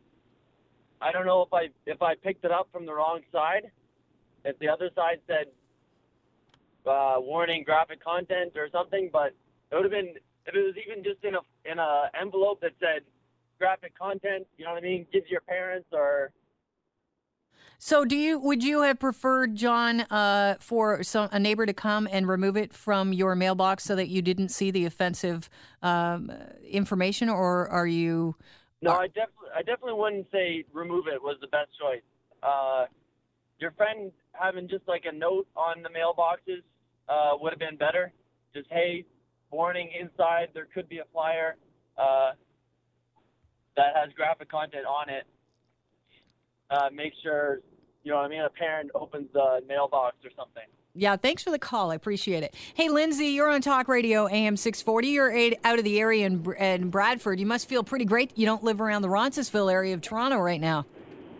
I 1.01 1.11
don't 1.11 1.25
know 1.25 1.41
if 1.41 1.51
I 1.53 1.67
if 1.85 2.01
I 2.01 2.15
picked 2.15 2.45
it 2.45 2.51
up 2.51 2.69
from 2.71 2.85
the 2.85 2.93
wrong 2.93 3.19
side, 3.29 3.69
if 4.45 4.57
the 4.59 4.69
other 4.69 4.89
side 4.95 5.19
said 5.27 5.47
uh, 6.87 7.15
warning 7.17 7.63
graphic 7.65 8.01
content 8.01 8.53
or 8.55 8.69
something, 8.71 9.09
but 9.11 9.33
it 9.71 9.75
would 9.75 9.83
have 9.83 9.91
been 9.91 10.13
if 10.45 10.55
it 10.55 10.63
was 10.63 10.75
even 10.81 11.03
just 11.03 11.21
in 11.25 11.35
a 11.35 11.41
in 11.69 11.79
a 11.79 12.09
envelope 12.19 12.61
that 12.61 12.71
said 12.79 13.01
graphic 13.59 13.99
content. 13.99 14.47
You 14.57 14.63
know 14.63 14.71
what 14.71 14.83
I 14.83 14.87
mean? 14.87 15.05
Give 15.11 15.23
your 15.27 15.41
parents 15.41 15.89
or 15.91 16.31
So, 17.79 18.05
do 18.05 18.15
you 18.15 18.39
would 18.39 18.63
you 18.63 18.83
have 18.83 18.99
preferred 18.99 19.55
John 19.55 20.01
uh, 20.01 20.55
for 20.59 21.03
some 21.03 21.27
a 21.31 21.39
neighbor 21.39 21.65
to 21.65 21.73
come 21.73 22.07
and 22.09 22.27
remove 22.27 22.55
it 22.55 22.73
from 22.73 23.11
your 23.11 23.35
mailbox 23.35 23.83
so 23.83 23.95
that 23.95 24.07
you 24.07 24.21
didn't 24.21 24.49
see 24.49 24.71
the 24.71 24.85
offensive 24.85 25.49
um, 25.81 26.31
information, 26.69 27.27
or 27.29 27.67
are 27.67 27.85
you? 27.85 28.35
No, 28.81 28.91
Are- 28.91 29.01
I 29.01 29.07
definitely, 29.07 29.49
I 29.53 29.59
definitely 29.63 29.99
wouldn't 29.99 30.27
say 30.31 30.63
remove 30.71 31.07
it 31.07 31.21
was 31.21 31.37
the 31.41 31.47
best 31.47 31.71
choice. 31.77 32.01
Uh, 32.41 32.85
your 33.59 33.71
friend 33.71 34.11
having 34.31 34.67
just 34.69 34.87
like 34.87 35.03
a 35.05 35.13
note 35.13 35.47
on 35.55 35.83
the 35.83 35.89
mailboxes 35.89 36.63
uh, 37.09 37.37
would 37.39 37.51
have 37.51 37.59
been 37.59 37.77
better. 37.77 38.11
Just 38.53 38.67
hey, 38.71 39.05
warning 39.51 39.89
inside 39.99 40.49
there 40.53 40.67
could 40.73 40.87
be 40.89 40.99
a 40.99 41.05
flyer 41.11 41.55
uh, 41.97 42.31
that 43.75 43.95
has 43.95 44.13
graphic 44.15 44.49
content 44.49 44.85
on 44.85 45.09
it. 45.09 45.25
Uh, 46.73 46.89
make 46.91 47.13
sure 47.21 47.59
you 48.03 48.11
know 48.11 48.17
what 48.17 48.25
I 48.25 48.29
mean. 48.29 48.41
A 48.41 48.49
parent 48.49 48.91
opens 48.95 49.27
the 49.33 49.61
mailbox 49.67 50.17
or 50.23 50.31
something. 50.35 50.63
Yeah, 50.95 51.15
thanks 51.15 51.41
for 51.41 51.49
the 51.49 51.59
call. 51.59 51.91
I 51.91 51.95
appreciate 51.95 52.43
it. 52.43 52.53
Hey, 52.75 52.89
Lindsay, 52.89 53.27
you're 53.27 53.49
on 53.49 53.61
Talk 53.61 53.87
Radio 53.87 54.27
AM 54.27 54.55
640. 54.55 55.07
You're 55.07 55.53
out 55.63 55.79
of 55.79 55.85
the 55.85 55.99
area 55.99 56.27
in, 56.27 56.45
in 56.59 56.89
Bradford. 56.89 57.39
You 57.39 57.47
must 57.47 57.67
feel 57.67 57.83
pretty 57.83 58.05
great. 58.05 58.31
You 58.35 58.45
don't 58.45 58.63
live 58.63 58.79
around 58.79 59.01
the 59.01 59.09
Roncesvalles 59.09 59.71
area 59.71 59.95
of 59.95 60.01
Toronto 60.01 60.37
right 60.37 60.61
now. 60.61 60.85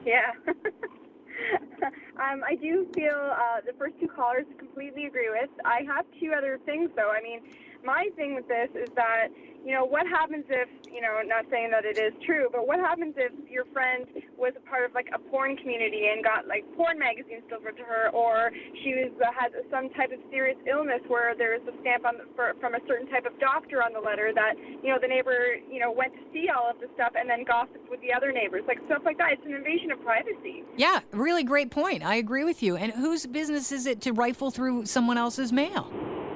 Yeah. 0.06 0.32
um, 0.48 2.44
I 2.48 2.56
do 2.56 2.88
feel 2.96 3.14
uh, 3.14 3.62
the 3.66 3.74
first 3.78 3.94
two 4.00 4.08
callers 4.08 4.46
completely 4.58 5.06
agree 5.06 5.30
with. 5.30 5.50
I 5.66 5.82
have 5.86 6.06
two 6.20 6.32
other 6.36 6.60
things, 6.66 6.90
though. 6.96 7.12
I 7.12 7.22
mean, 7.22 7.42
my 7.84 8.10
thing 8.16 8.34
with 8.34 8.48
this 8.48 8.70
is 8.76 8.90
that, 8.96 9.28
you 9.64 9.74
know, 9.74 9.86
what 9.86 10.08
happens 10.08 10.46
if, 10.50 10.68
you 10.92 11.02
know, 11.02 11.22
not 11.26 11.46
saying 11.52 11.70
that 11.72 11.86
it 11.86 11.98
is 11.98 12.14
true, 12.26 12.50
but 12.52 12.68
what 12.68 12.80
happens 12.80 13.14
if 13.18 13.32
your 13.50 13.66
friend 13.66 14.08
was 14.44 14.52
a 14.60 14.66
part 14.68 14.84
of 14.84 14.92
like 14.92 15.08
a 15.16 15.20
porn 15.32 15.56
community 15.56 16.12
and 16.12 16.20
got 16.20 16.44
like 16.52 16.68
porn 16.76 17.00
magazines 17.00 17.48
delivered 17.48 17.80
to 17.80 17.86
her, 17.88 18.12
or 18.12 18.52
she 18.84 18.92
was 18.92 19.16
uh, 19.24 19.32
had 19.32 19.56
some 19.72 19.88
type 19.96 20.12
of 20.12 20.20
serious 20.28 20.60
illness 20.68 21.00
where 21.08 21.32
there 21.32 21.56
is 21.56 21.64
a 21.64 21.74
stamp 21.80 22.04
on 22.04 22.20
the, 22.20 22.28
for, 22.36 22.52
from 22.60 22.76
a 22.76 22.84
certain 22.84 23.08
type 23.08 23.24
of 23.24 23.32
doctor 23.40 23.80
on 23.80 23.96
the 23.96 24.04
letter 24.04 24.36
that, 24.36 24.60
you 24.84 24.92
know, 24.92 25.00
the 25.00 25.08
neighbor, 25.08 25.56
you 25.72 25.80
know, 25.80 25.88
went 25.92 26.12
to 26.12 26.24
see 26.36 26.52
all 26.52 26.68
of 26.68 26.76
the 26.84 26.92
stuff 26.94 27.16
and 27.16 27.30
then 27.32 27.48
gossiped 27.48 27.88
with 27.90 28.02
the 28.04 28.12
other 28.12 28.36
neighbors, 28.36 28.68
like 28.68 28.84
stuff 28.86 29.02
like 29.06 29.18
that. 29.18 29.32
It's 29.32 29.46
an 29.48 29.56
invasion 29.56 29.92
of 29.92 30.04
privacy. 30.04 30.68
Yeah, 30.76 31.00
really 31.12 31.44
great 31.48 31.72
point. 31.72 32.04
I 32.04 32.16
agree 32.16 32.44
with 32.44 32.62
you. 32.62 32.76
And 32.76 32.92
whose 32.92 33.26
business 33.26 33.72
is 33.72 33.86
it 33.88 34.02
to 34.02 34.12
rifle 34.12 34.52
through 34.52 34.86
someone 34.86 35.18
else's 35.18 35.54
mail? 35.54 35.88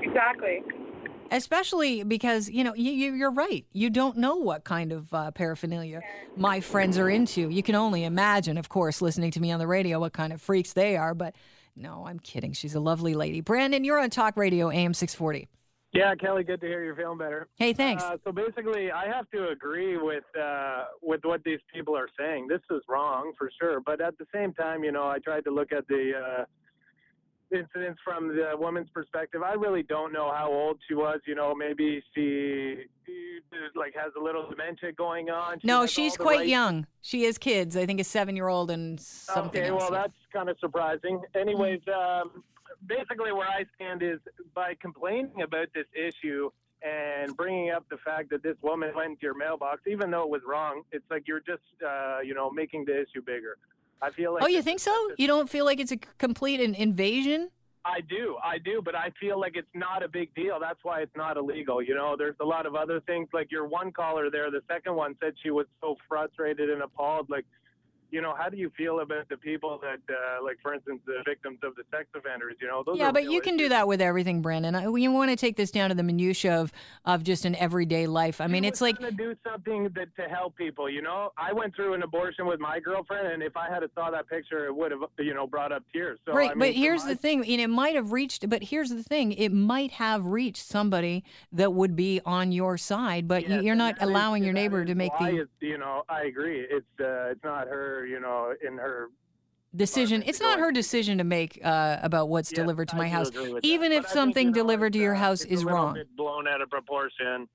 Exactly. 0.02 0.64
Especially 1.32 2.04
because, 2.04 2.50
you 2.50 2.64
know, 2.64 2.74
you, 2.74 2.92
you, 2.92 3.14
you're 3.14 3.32
right. 3.32 3.66
You 3.74 3.90
don't 3.90 4.18
know 4.18 4.38
what 4.38 4.64
kind 4.64 4.92
of 4.92 5.14
uh, 5.14 5.32
paraphernalia 5.32 6.02
my 6.36 6.60
friends 6.60 6.98
are 6.98 7.10
into. 7.10 7.50
You 7.50 7.64
can 7.64 7.76
only 7.76 8.04
imagine, 8.04 8.58
of 8.58 8.70
course, 8.70 9.02
listening 9.02 9.32
to 9.32 9.40
me 9.40 9.52
on 9.52 9.60
the 9.60 9.68
radio, 9.68 10.00
what 10.00 10.14
kind 10.14 10.32
of 10.32 10.42
freaks 10.42 10.74
they 10.74 10.98
are. 10.98 11.14
But 11.14 11.36
no, 11.76 12.06
I'm 12.08 12.20
kidding. 12.20 12.54
She's 12.54 12.76
a 12.76 12.80
lovely 12.80 13.14
lady. 13.14 13.42
Brandon, 13.42 13.84
you're 13.84 14.00
on 14.00 14.10
Talk 14.10 14.38
Radio 14.38 14.70
AM 14.70 14.94
640. 14.94 15.48
Yeah, 15.94 16.14
Kelly, 16.16 16.44
good 16.44 16.60
to 16.62 16.68
hear 16.68 16.84
you're 16.84 16.96
feeling 16.96 17.18
better. 17.18 17.48
Hey, 17.56 17.74
thanks. 17.74 18.04
Uh, 18.04 18.18
so 18.24 18.32
basically, 18.32 18.92
I 18.92 19.08
have 19.08 19.30
to 19.32 19.48
agree 19.50 19.98
with 19.98 20.26
uh, 20.40 20.86
with 21.02 21.22
what 21.24 21.44
these 21.44 21.60
people 21.74 21.96
are 21.96 22.10
saying. 22.20 22.48
This 22.48 22.62
is 22.70 22.82
wrong 22.90 23.32
for 23.38 23.50
sure, 23.60 23.80
but 23.80 24.02
at 24.02 24.18
the 24.18 24.26
same 24.34 24.54
time, 24.54 24.84
you 24.84 24.92
know, 24.92 25.08
I 25.08 25.20
tried 25.20 25.46
to 25.46 25.52
look 25.52 25.72
at 25.72 25.88
the 25.88 26.12
uh, 26.16 26.46
incidents 27.52 28.00
from 28.04 28.28
the 28.30 28.52
woman's 28.58 28.90
perspective. 28.94 29.42
I 29.44 29.54
really 29.54 29.84
don't 29.84 30.12
know 30.12 30.32
how 30.34 30.52
old 30.52 30.80
she 30.88 30.94
was. 30.94 31.20
You 31.26 31.36
know, 31.36 31.54
maybe 31.56 32.04
she 32.14 32.76
like 33.76 33.94
has 33.96 34.12
a 34.20 34.24
little 34.24 34.50
dementia 34.50 34.92
going 34.94 35.30
on. 35.30 35.60
She 35.62 35.68
no, 35.68 35.86
she's 35.86 36.18
quite 36.18 36.40
right- 36.40 36.48
young. 36.48 36.86
She 37.02 37.24
has 37.24 37.38
kids. 37.38 37.78
I 37.78 37.86
think 37.86 38.00
a 38.00 38.04
seven 38.04 38.36
year 38.36 38.48
old 38.50 38.70
and 38.72 39.00
something 39.00 39.62
Okay, 39.62 39.70
else. 39.70 39.82
well, 39.82 39.92
that's 39.92 40.14
kind 40.34 40.50
of 40.50 40.58
surprising. 40.60 41.22
Anyways, 41.36 41.80
um, 41.88 42.44
basically, 42.86 43.32
where 43.32 43.48
I 43.48 43.66
stand 43.76 44.04
is 44.04 44.20
by 44.54 44.74
complaining 44.82 45.42
about 45.42 45.68
this 45.74 45.86
issue 45.96 46.50
and 46.84 47.36
bringing 47.36 47.72
up 47.72 47.86
the 47.90 47.98
fact 48.06 48.30
that 48.30 48.44
this 48.44 48.56
woman 48.62 48.92
went 48.96 49.12
into 49.12 49.22
your 49.24 49.36
mailbox, 49.36 49.82
even 49.88 50.12
though 50.12 50.24
it 50.24 50.30
was 50.30 50.42
wrong, 50.48 50.84
it's 50.92 51.06
like 51.10 51.24
you're 51.28 51.40
just, 51.40 51.64
uh, 51.86 52.20
you 52.24 52.34
know, 52.36 52.52
making 52.52 52.86
the 52.86 52.94
issue 53.02 53.22
bigger. 53.26 53.58
I 54.02 54.12
feel 54.12 54.34
like. 54.34 54.44
oh, 54.44 54.48
you 54.48 54.62
think 54.62 54.80
so? 54.80 54.94
You 55.18 55.28
don't 55.28 55.50
feel 55.50 55.66
like 55.66 55.80
it's 55.80 55.92
a 55.92 55.98
complete 56.18 56.60
in- 56.60 56.76
invasion? 56.76 57.50
I 57.86 58.02
do, 58.02 58.36
I 58.44 58.58
do, 58.58 58.82
but 58.84 58.96
I 58.96 59.12
feel 59.20 59.40
like 59.40 59.54
it's 59.56 59.68
not 59.74 60.04
a 60.04 60.10
big 60.10 60.34
deal. 60.36 60.60
That's 60.60 60.80
why 60.84 61.00
it's 61.00 61.16
not 61.16 61.38
illegal. 61.38 61.82
You 61.82 61.96
know, 61.96 62.16
there's 62.18 62.36
a 62.42 62.46
lot 62.46 62.66
of 62.66 62.76
other 62.76 63.00
things. 63.02 63.30
Like 63.34 63.50
your 63.50 63.66
one 63.66 63.92
caller 63.94 64.30
there, 64.30 64.52
the 64.52 64.62
second 64.68 64.96
one 64.96 65.16
said 65.22 65.34
she 65.42 65.52
was 65.52 65.68
so 65.80 65.96
frustrated 66.08 66.70
and 66.70 66.82
appalled. 66.82 67.30
Like, 67.30 67.46
you 68.12 68.22
know, 68.22 68.34
how 68.38 68.50
do 68.50 68.58
you 68.58 68.72
feel 68.78 69.00
about 69.02 69.28
the 69.30 69.38
people 69.38 69.80
that, 69.82 70.00
uh, 70.14 70.44
like, 70.44 70.58
for 70.62 70.74
instance, 70.74 71.02
the 71.06 71.22
victims 71.26 71.60
of 71.64 71.76
the 71.76 71.84
sex 71.92 72.08
offenders? 72.16 72.56
You 72.62 72.68
know, 72.68 72.84
those 72.86 72.98
yeah, 72.98 73.12
but 73.12 73.30
you 73.30 73.42
can 73.42 73.58
do 73.58 73.70
that 73.70 73.88
with 73.88 74.02
everything, 74.02 74.42
Brandon. 74.42 74.76
I, 74.76 74.84
you 74.88 75.12
want 75.12 75.30
to 75.32 75.36
take 75.36 75.56
this 75.56 75.72
down 75.72 75.90
to 75.90 75.96
the 75.96 76.04
minutia 76.04 76.60
of, 76.60 76.72
of 77.06 77.24
just 77.24 77.46
an 77.46 77.56
everyday 77.56 78.08
life. 78.08 78.42
I 78.42 78.48
mean, 78.48 78.64
it's 78.64 78.82
like 78.82 79.00
to 79.00 79.12
do 79.12 79.36
something 79.46 79.90
that 79.96 80.16
to 80.16 80.24
help 80.24 80.56
people. 80.56 80.90
You 80.90 81.02
know, 81.02 81.32
I 81.38 81.54
went 81.54 81.76
through 81.76 81.94
an 81.94 82.04
abortion 82.04 82.46
with 82.46 82.60
my 82.60 82.80
girlfriend, 82.80 83.28
and 83.28 83.44
if 83.44 83.56
I 83.58 83.70
had 83.70 83.84
saw 83.96 84.12
that 84.12 84.28
picture, 84.28 84.66
it 84.66 84.76
would 84.76 84.92
have, 84.92 85.02
you 85.20 85.34
know, 85.34 85.48
brought 85.48 85.72
up 85.72 85.84
tears. 85.92 86.20
So, 86.26 86.34
right. 86.34 86.52
I 86.52 86.54
mean, 86.54 86.60
but 86.60 86.74
here's 86.74 87.04
my 87.04 87.12
the 87.12 87.16
thing, 87.16 87.40
and 87.40 87.62
it 87.62 87.70
might 87.70 87.96
have 87.96 88.12
reached. 88.12 88.50
But 88.50 88.64
here's 88.64 88.90
the 88.90 89.04
thing, 89.04 89.32
it 89.34 89.52
might 89.52 89.92
have 89.92 90.26
reached 90.26 90.66
somebody 90.66 91.24
that 91.52 91.74
would 91.74 91.96
be 91.96 92.22
on 92.26 92.52
your 92.52 92.78
side, 92.78 93.28
but 93.28 93.44
Yes, 93.44 93.52
you- 93.52 93.62
you're 93.68 93.76
not 93.76 93.96
allowing 94.02 94.44
your 94.44 94.54
neighbor 94.54 94.86
to 94.86 94.96
make 94.96 95.12
the 95.20 95.48
you 95.60 95.78
know, 95.78 96.04
I 96.10 96.24
agree. 96.24 96.62
It's 96.70 96.86
uh, 97.00 97.32
it's 97.32 97.44
not 97.44 97.68
her, 97.68 97.97
you 98.06 98.20
know, 98.20 98.54
in 98.66 98.78
her. 98.78 99.08
decision. 99.76 100.24
It's 100.26 100.40
not 100.42 100.60
her 100.60 100.72
decision 100.72 101.18
to 101.20 101.24
make 101.24 101.60
uh, 101.64 101.98
about 102.02 102.30
what's 102.30 102.52
Yes, 102.52 102.56
delivered 102.58 102.88
to 102.90 102.96
my 102.96 103.10
house, 103.10 103.30
agree 103.30 103.52
with 103.54 103.62
that. 103.64 103.68
even 103.68 103.92
if 103.92 104.04
But 104.04 104.12
I 104.12 104.14
think, 104.14 104.14
something 104.14 104.46
you 104.48 104.52
know, 104.52 104.56
delivered 104.62 104.94
to 104.94 105.00
your 105.00 105.16
uh, 105.16 105.20
house 105.20 105.44
is 105.46 105.64
a 105.64 105.66
wrong. 105.66 105.94
Bit 105.96 106.16
blown 106.16 106.48
out 106.48 106.62
of 106.62 106.70
proportion 106.70 107.48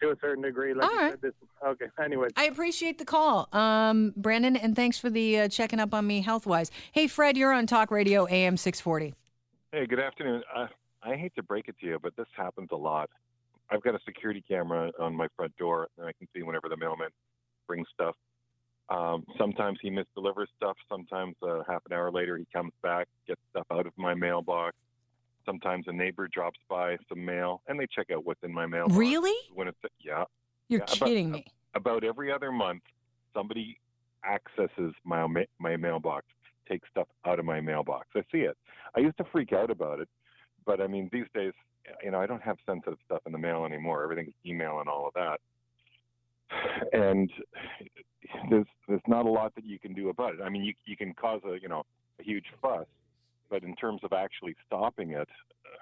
to 0.00 0.10
a 0.10 0.14
certain 0.20 0.42
degree. 0.42 0.74
Like 0.74 0.84
All 0.88 0.94
you 0.94 1.00
right. 1.00 1.12
said, 1.12 1.20
this, 1.22 1.32
okay. 1.66 1.86
Anyways. 2.04 2.30
I 2.36 2.44
appreciate 2.44 2.98
the 2.98 3.04
call, 3.04 3.48
um, 3.52 4.12
Brandon, 4.16 4.56
and 4.56 4.76
thanks 4.76 4.98
for 4.98 5.10
the 5.10 5.40
uh, 5.40 5.48
checking 5.48 5.80
up 5.80 5.92
on 5.94 6.06
me 6.06 6.20
health 6.20 6.46
wise. 6.46 6.70
Hey, 6.92 7.06
Fred, 7.08 7.36
you're 7.36 7.52
on 7.52 7.66
Talk 7.66 7.90
Radio 7.90 8.26
AM 8.28 8.56
640. 8.56 9.14
Hey, 9.72 9.86
good 9.86 10.00
afternoon. 10.00 10.42
Uh, 10.54 10.66
I 11.02 11.16
hate 11.16 11.34
to 11.36 11.42
break 11.42 11.68
it 11.68 11.76
to 11.80 11.86
you, 11.86 11.98
but 12.00 12.14
this 12.16 12.26
happens 12.36 12.68
a 12.72 12.76
lot. 12.76 13.10
I've 13.70 13.82
got 13.82 13.94
a 13.94 13.98
security 14.06 14.42
camera 14.46 14.90
on 14.98 15.14
my 15.14 15.28
front 15.36 15.56
door, 15.56 15.88
and 15.98 16.06
I 16.06 16.12
can 16.12 16.26
see 16.34 16.42
whenever 16.42 16.68
the 16.68 16.76
mailman 16.76 17.08
brings 17.66 17.86
stuff. 17.92 18.14
Um, 18.90 19.24
sometimes 19.36 19.78
he 19.82 19.90
misdelivers 19.90 20.46
stuff. 20.56 20.76
Sometimes 20.88 21.34
uh, 21.42 21.62
half 21.68 21.82
an 21.86 21.92
hour 21.92 22.10
later 22.10 22.36
he 22.38 22.46
comes 22.52 22.72
back, 22.82 23.06
gets 23.26 23.40
stuff 23.50 23.66
out 23.70 23.86
of 23.86 23.92
my 23.96 24.14
mailbox. 24.14 24.76
Sometimes 25.44 25.84
a 25.88 25.92
neighbor 25.92 26.28
drops 26.28 26.58
by 26.68 26.96
some 27.08 27.24
mail, 27.24 27.62
and 27.68 27.78
they 27.78 27.86
check 27.94 28.10
out 28.10 28.24
what's 28.24 28.42
in 28.42 28.52
my 28.52 28.66
mailbox. 28.66 28.96
Really? 28.96 29.34
When 29.54 29.68
it's 29.68 29.78
yeah, 30.00 30.24
You're 30.68 30.80
Yeah, 30.80 30.84
about- 30.96 31.06
kidding 31.08 31.30
me. 31.30 31.46
about 31.74 32.04
every 32.04 32.32
other 32.32 32.50
month, 32.52 32.82
somebody 33.34 33.78
accesses 34.24 34.94
my 35.04 35.26
my 35.58 35.76
mailbox, 35.76 36.26
takes 36.68 36.88
stuff 36.90 37.08
out 37.26 37.38
of 37.38 37.44
my 37.44 37.60
mailbox. 37.60 38.08
I 38.14 38.22
see 38.32 38.40
it. 38.40 38.56
I 38.96 39.00
used 39.00 39.16
to 39.18 39.24
freak 39.24 39.52
out 39.52 39.70
about 39.70 40.00
it, 40.00 40.08
but 40.66 40.80
I 40.80 40.86
mean 40.86 41.08
these 41.12 41.26
days, 41.34 41.52
you 42.02 42.10
know, 42.10 42.20
I 42.20 42.26
don't 42.26 42.42
have 42.42 42.56
sensitive 42.66 42.98
stuff 43.06 43.20
in 43.26 43.32
the 43.32 43.38
mail 43.38 43.64
anymore. 43.64 44.02
Everything's 44.02 44.34
email 44.44 44.80
and 44.80 44.88
all 44.88 45.06
of 45.08 45.14
that, 45.14 45.40
and 46.92 47.30
there's 48.50 48.66
there's 48.88 49.00
not 49.06 49.26
a 49.26 49.30
lot 49.30 49.54
that 49.54 49.64
you 49.64 49.78
can 49.78 49.94
do 49.94 50.08
about 50.08 50.34
it. 50.34 50.40
I 50.42 50.48
mean, 50.48 50.64
you 50.64 50.74
you 50.86 50.96
can 50.96 51.14
cause 51.14 51.40
a 51.44 51.60
you 51.60 51.68
know 51.68 51.84
a 52.20 52.22
huge 52.22 52.46
fuss, 52.60 52.86
but 53.50 53.62
in 53.62 53.74
terms 53.76 54.00
of 54.04 54.12
actually 54.12 54.56
stopping 54.66 55.10
it, 55.10 55.28
uh, 55.28 55.78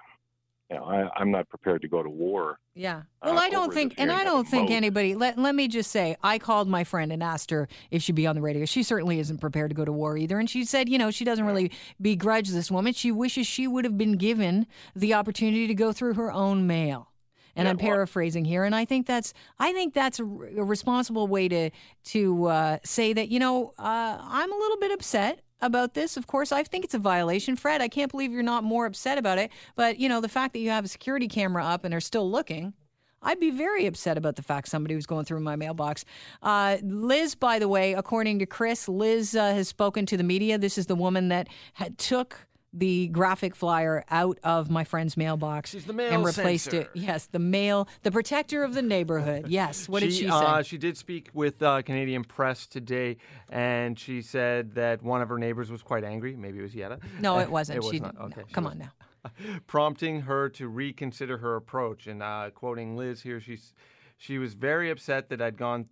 you 0.69 0.75
know, 0.77 0.83
I, 0.83 1.09
I'm 1.19 1.31
not 1.31 1.49
prepared 1.49 1.81
to 1.81 1.87
go 1.87 2.03
to 2.03 2.09
war. 2.09 2.59
Yeah. 2.75 2.97
uh, 2.97 3.01
Well, 3.23 3.39
I 3.39 3.49
don't 3.49 3.73
think, 3.73 3.95
and 3.97 4.11
I 4.11 4.23
don't 4.23 4.47
think 4.47 4.69
vote. 4.69 4.75
anybody. 4.75 5.15
Let 5.15 5.37
Let 5.37 5.55
me 5.55 5.67
just 5.67 5.91
say, 5.91 6.15
I 6.21 6.37
called 6.39 6.67
my 6.67 6.83
friend 6.83 7.11
and 7.11 7.23
asked 7.23 7.49
her 7.51 7.67
if 7.89 8.03
she'd 8.03 8.15
be 8.15 8.27
on 8.27 8.35
the 8.35 8.41
radio. 8.41 8.65
She 8.65 8.83
certainly 8.83 9.19
isn't 9.19 9.39
prepared 9.39 9.71
to 9.71 9.75
go 9.75 9.85
to 9.85 9.91
war 9.91 10.17
either, 10.17 10.37
and 10.37 10.49
she 10.49 10.65
said, 10.65 10.89
you 10.89 10.97
know, 10.97 11.09
she 11.09 11.25
doesn't 11.25 11.45
really 11.45 11.71
begrudge 12.01 12.49
this 12.49 12.69
woman. 12.69 12.93
She 12.93 13.11
wishes 13.11 13.47
she 13.47 13.67
would 13.67 13.85
have 13.85 13.97
been 13.97 14.17
given 14.17 14.67
the 14.95 15.13
opportunity 15.13 15.67
to 15.67 15.73
go 15.73 15.91
through 15.93 16.15
her 16.15 16.31
own 16.31 16.67
mail. 16.67 17.11
And 17.57 17.65
Yeah, 17.65 17.71
I'm 17.71 17.77
paraphrasing 17.77 18.45
here, 18.45 18.63
and 18.63 18.75
I 18.75 18.85
think 18.85 19.07
that's 19.07 19.33
I 19.59 19.73
think 19.73 19.93
that's 19.93 20.19
a, 20.19 20.23
a 20.23 20.63
responsible 20.63 21.27
way 21.27 21.47
to 21.49 21.71
to 22.05 22.45
uh, 22.45 22.77
say 22.85 23.13
that 23.13 23.29
you 23.29 23.39
know 23.39 23.73
uh, 23.79 24.17
I'm 24.21 24.51
a 24.51 24.55
little 24.55 24.77
bit 24.77 24.91
upset 24.91 25.41
about 25.59 25.95
this. 25.95 26.17
Of 26.17 26.27
course, 26.27 26.51
I 26.51 26.63
think 26.63 26.85
it's 26.85 26.93
a 26.93 26.99
violation. 26.99 27.55
Fred, 27.55 27.81
I 27.81 27.87
can't 27.87 28.11
believe 28.11 28.31
you're 28.31 28.43
not 28.43 28.63
more 28.63 28.85
upset 28.85 29.17
about 29.17 29.39
it. 29.39 29.51
But 29.75 29.99
you 29.99 30.07
know 30.07 30.21
the 30.21 30.29
fact 30.29 30.53
that 30.53 30.59
you 30.59 30.69
have 30.69 30.85
a 30.85 30.87
security 30.87 31.27
camera 31.27 31.65
up 31.65 31.83
and 31.83 31.93
are 31.93 31.99
still 31.99 32.29
looking. 32.29 32.73
I'd 33.21 33.39
be 33.39 33.49
very 33.49 33.87
upset 33.87 34.17
about 34.17 34.35
the 34.35 34.43
fact 34.43 34.67
somebody 34.67 34.95
was 34.95 35.07
going 35.07 35.25
through 35.25 35.39
my 35.39 35.55
mailbox. 35.55 36.05
Uh, 36.41 36.77
Liz, 36.83 37.33
by 37.33 37.57
the 37.59 37.67
way, 37.67 37.93
according 37.93 38.39
to 38.39 38.45
Chris, 38.45 38.87
Liz 38.87 39.35
uh, 39.35 39.53
has 39.53 39.67
spoken 39.67 40.05
to 40.05 40.17
the 40.17 40.23
media. 40.23 40.57
This 40.57 40.77
is 40.77 40.85
the 40.85 40.95
woman 40.95 41.29
that 41.29 41.47
had 41.73 41.97
took 41.97 42.46
the 42.77 43.07
graphic 43.07 43.55
flyer 43.55 44.03
out 44.09 44.37
of 44.43 44.69
my 44.69 44.83
friend's 44.83 45.17
mailbox 45.17 45.71
She's 45.71 45.85
the 45.85 45.93
mail 45.93 46.11
and 46.13 46.23
replaced 46.25 46.65
censor. 46.65 46.81
it. 46.81 46.89
Yes, 46.93 47.25
the 47.25 47.39
mail, 47.39 47.87
the 48.03 48.11
protector 48.11 48.63
of 48.63 48.73
the 48.73 48.81
neighborhood. 48.81 49.47
Yes. 49.57 49.89
What 49.89 50.01
did 50.01 50.13
she 50.13 50.23
say? 50.25 50.29
Uh, 50.29 50.61
she 50.61 50.77
did 50.77 50.97
speak 50.97 51.29
with 51.33 51.61
uh, 51.63 51.81
Canadian 51.81 52.23
press 52.23 52.67
today, 52.67 53.17
and 53.49 53.97
she 53.97 54.21
said 54.21 54.73
that 54.75 55.01
one 55.01 55.21
of 55.21 55.29
her 55.29 55.37
neighbors 55.39 55.71
was 55.71 55.81
quite 55.81 56.03
angry. 56.03 56.35
Maybe 56.35 56.59
it 56.59 56.63
was 56.63 56.75
Yetta. 56.75 56.99
no, 57.19 57.39
it 57.39 57.49
wasn't. 57.57 57.77
It 57.77 57.83
was 57.83 57.91
she 57.91 57.99
not. 57.99 58.15
no. 58.15 58.25
Okay, 58.25 58.43
she 58.47 58.53
Come 58.53 58.65
was- 58.65 58.73
on 58.73 58.79
now. 58.79 58.91
prompting 59.67 60.21
her 60.21 60.49
to 60.49 60.67
reconsider 60.67 61.37
her 61.39 61.55
approach. 61.55 62.07
And 62.07 62.21
uh, 62.23 62.49
quoting 62.53 62.95
Liz 62.95 63.21
here, 63.21 63.39
she's 63.39 63.73
she 64.17 64.37
was 64.37 64.53
very 64.53 64.89
upset 64.89 65.29
that 65.29 65.41
I'd 65.41 65.57
gone 65.57 65.87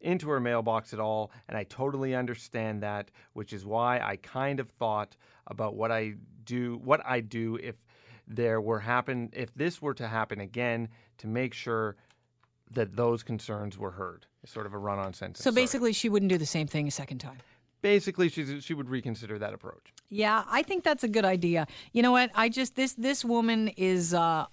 into 0.00 0.28
her 0.30 0.38
mailbox 0.40 0.92
at 0.92 1.00
all, 1.00 1.30
and 1.48 1.58
I 1.58 1.64
totally 1.64 2.14
understand 2.14 2.82
that, 2.82 3.10
which 3.32 3.52
is 3.52 3.66
why 3.66 3.98
I 4.00 4.16
kind 4.16 4.60
of 4.60 4.68
thought 4.70 5.16
about 5.48 5.74
what 5.74 5.90
I 5.90 6.14
do, 6.44 6.80
what 6.84 7.04
I 7.04 7.20
do 7.20 7.56
if 7.56 7.74
there 8.26 8.60
were 8.60 8.80
happen 8.80 9.30
if 9.32 9.54
this 9.54 9.80
were 9.80 9.94
to 9.94 10.06
happen 10.06 10.40
again 10.40 10.88
to 11.18 11.26
make 11.26 11.54
sure 11.54 11.96
that 12.70 12.94
those 12.94 13.22
concerns 13.22 13.78
were 13.78 13.92
heard. 13.92 14.26
It's 14.42 14.52
sort 14.52 14.66
of 14.66 14.74
a 14.74 14.78
run-on 14.78 15.14
sentence. 15.14 15.38
So 15.38 15.50
sorry. 15.50 15.62
basically, 15.62 15.92
she 15.92 16.08
wouldn't 16.08 16.30
do 16.30 16.38
the 16.38 16.46
same 16.46 16.66
thing 16.66 16.86
a 16.86 16.90
second 16.90 17.18
time. 17.18 17.38
basically, 17.80 18.28
she's, 18.28 18.62
she 18.62 18.74
would 18.74 18.88
reconsider 18.88 19.38
that 19.38 19.54
approach. 19.54 19.92
Yeah, 20.10 20.44
I 20.48 20.62
think 20.62 20.84
that's 20.84 21.04
a 21.04 21.08
good 21.08 21.24
idea. 21.24 21.66
You 21.92 22.02
know 22.02 22.12
what? 22.12 22.30
I 22.34 22.48
just 22.48 22.76
this 22.76 22.92
this 22.94 23.24
woman 23.24 23.68
is. 23.76 24.14
Uh, 24.14 24.46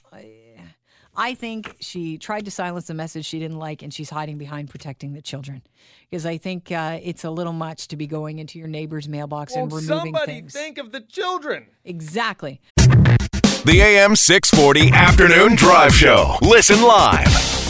I 1.17 1.34
think 1.34 1.75
she 1.79 2.17
tried 2.17 2.45
to 2.45 2.51
silence 2.51 2.88
the 2.88 2.93
message 2.93 3.25
she 3.25 3.39
didn't 3.39 3.57
like, 3.57 3.81
and 3.81 3.93
she's 3.93 4.10
hiding 4.10 4.38
behind 4.38 4.69
protecting 4.69 5.13
the 5.13 5.22
children. 5.22 5.62
Because 6.10 6.25
I 6.25 6.38
think 6.38 6.72
uh, 6.72 7.00
it's 7.01 7.24
a 7.24 7.29
little 7.31 7.53
much 7.53 7.88
to 7.89 7.95
be 7.95 8.07
going 8.07 8.39
into 8.39 8.60
your 8.60 8.67
neighbor's 8.67 9.07
mailbox 9.07 9.53
and 9.55 9.72
Won't 9.72 9.84
removing 9.84 10.05
somebody 10.13 10.31
things. 10.34 10.53
think 10.53 10.77
of 10.77 10.91
the 10.91 11.01
children? 11.01 11.67
exactly. 11.84 12.60
The 12.77 13.81
AM 13.81 14.15
640 14.15 14.91
Afternoon 14.95 15.55
Drive 15.55 15.91
Show. 15.95 16.38
Listen 16.43 16.84
live. 16.84 17.25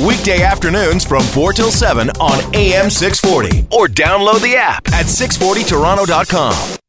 Weekday 0.05 0.41
afternoons 0.43 1.05
from 1.05 1.23
4 1.23 1.53
till 1.53 1.71
7 1.71 2.09
on 2.19 2.53
AM 2.53 2.89
640. 2.89 3.67
Or 3.71 3.87
download 3.87 4.41
the 4.41 4.57
app 4.57 4.85
at 4.89 5.05
640toronto.com. 5.05 6.79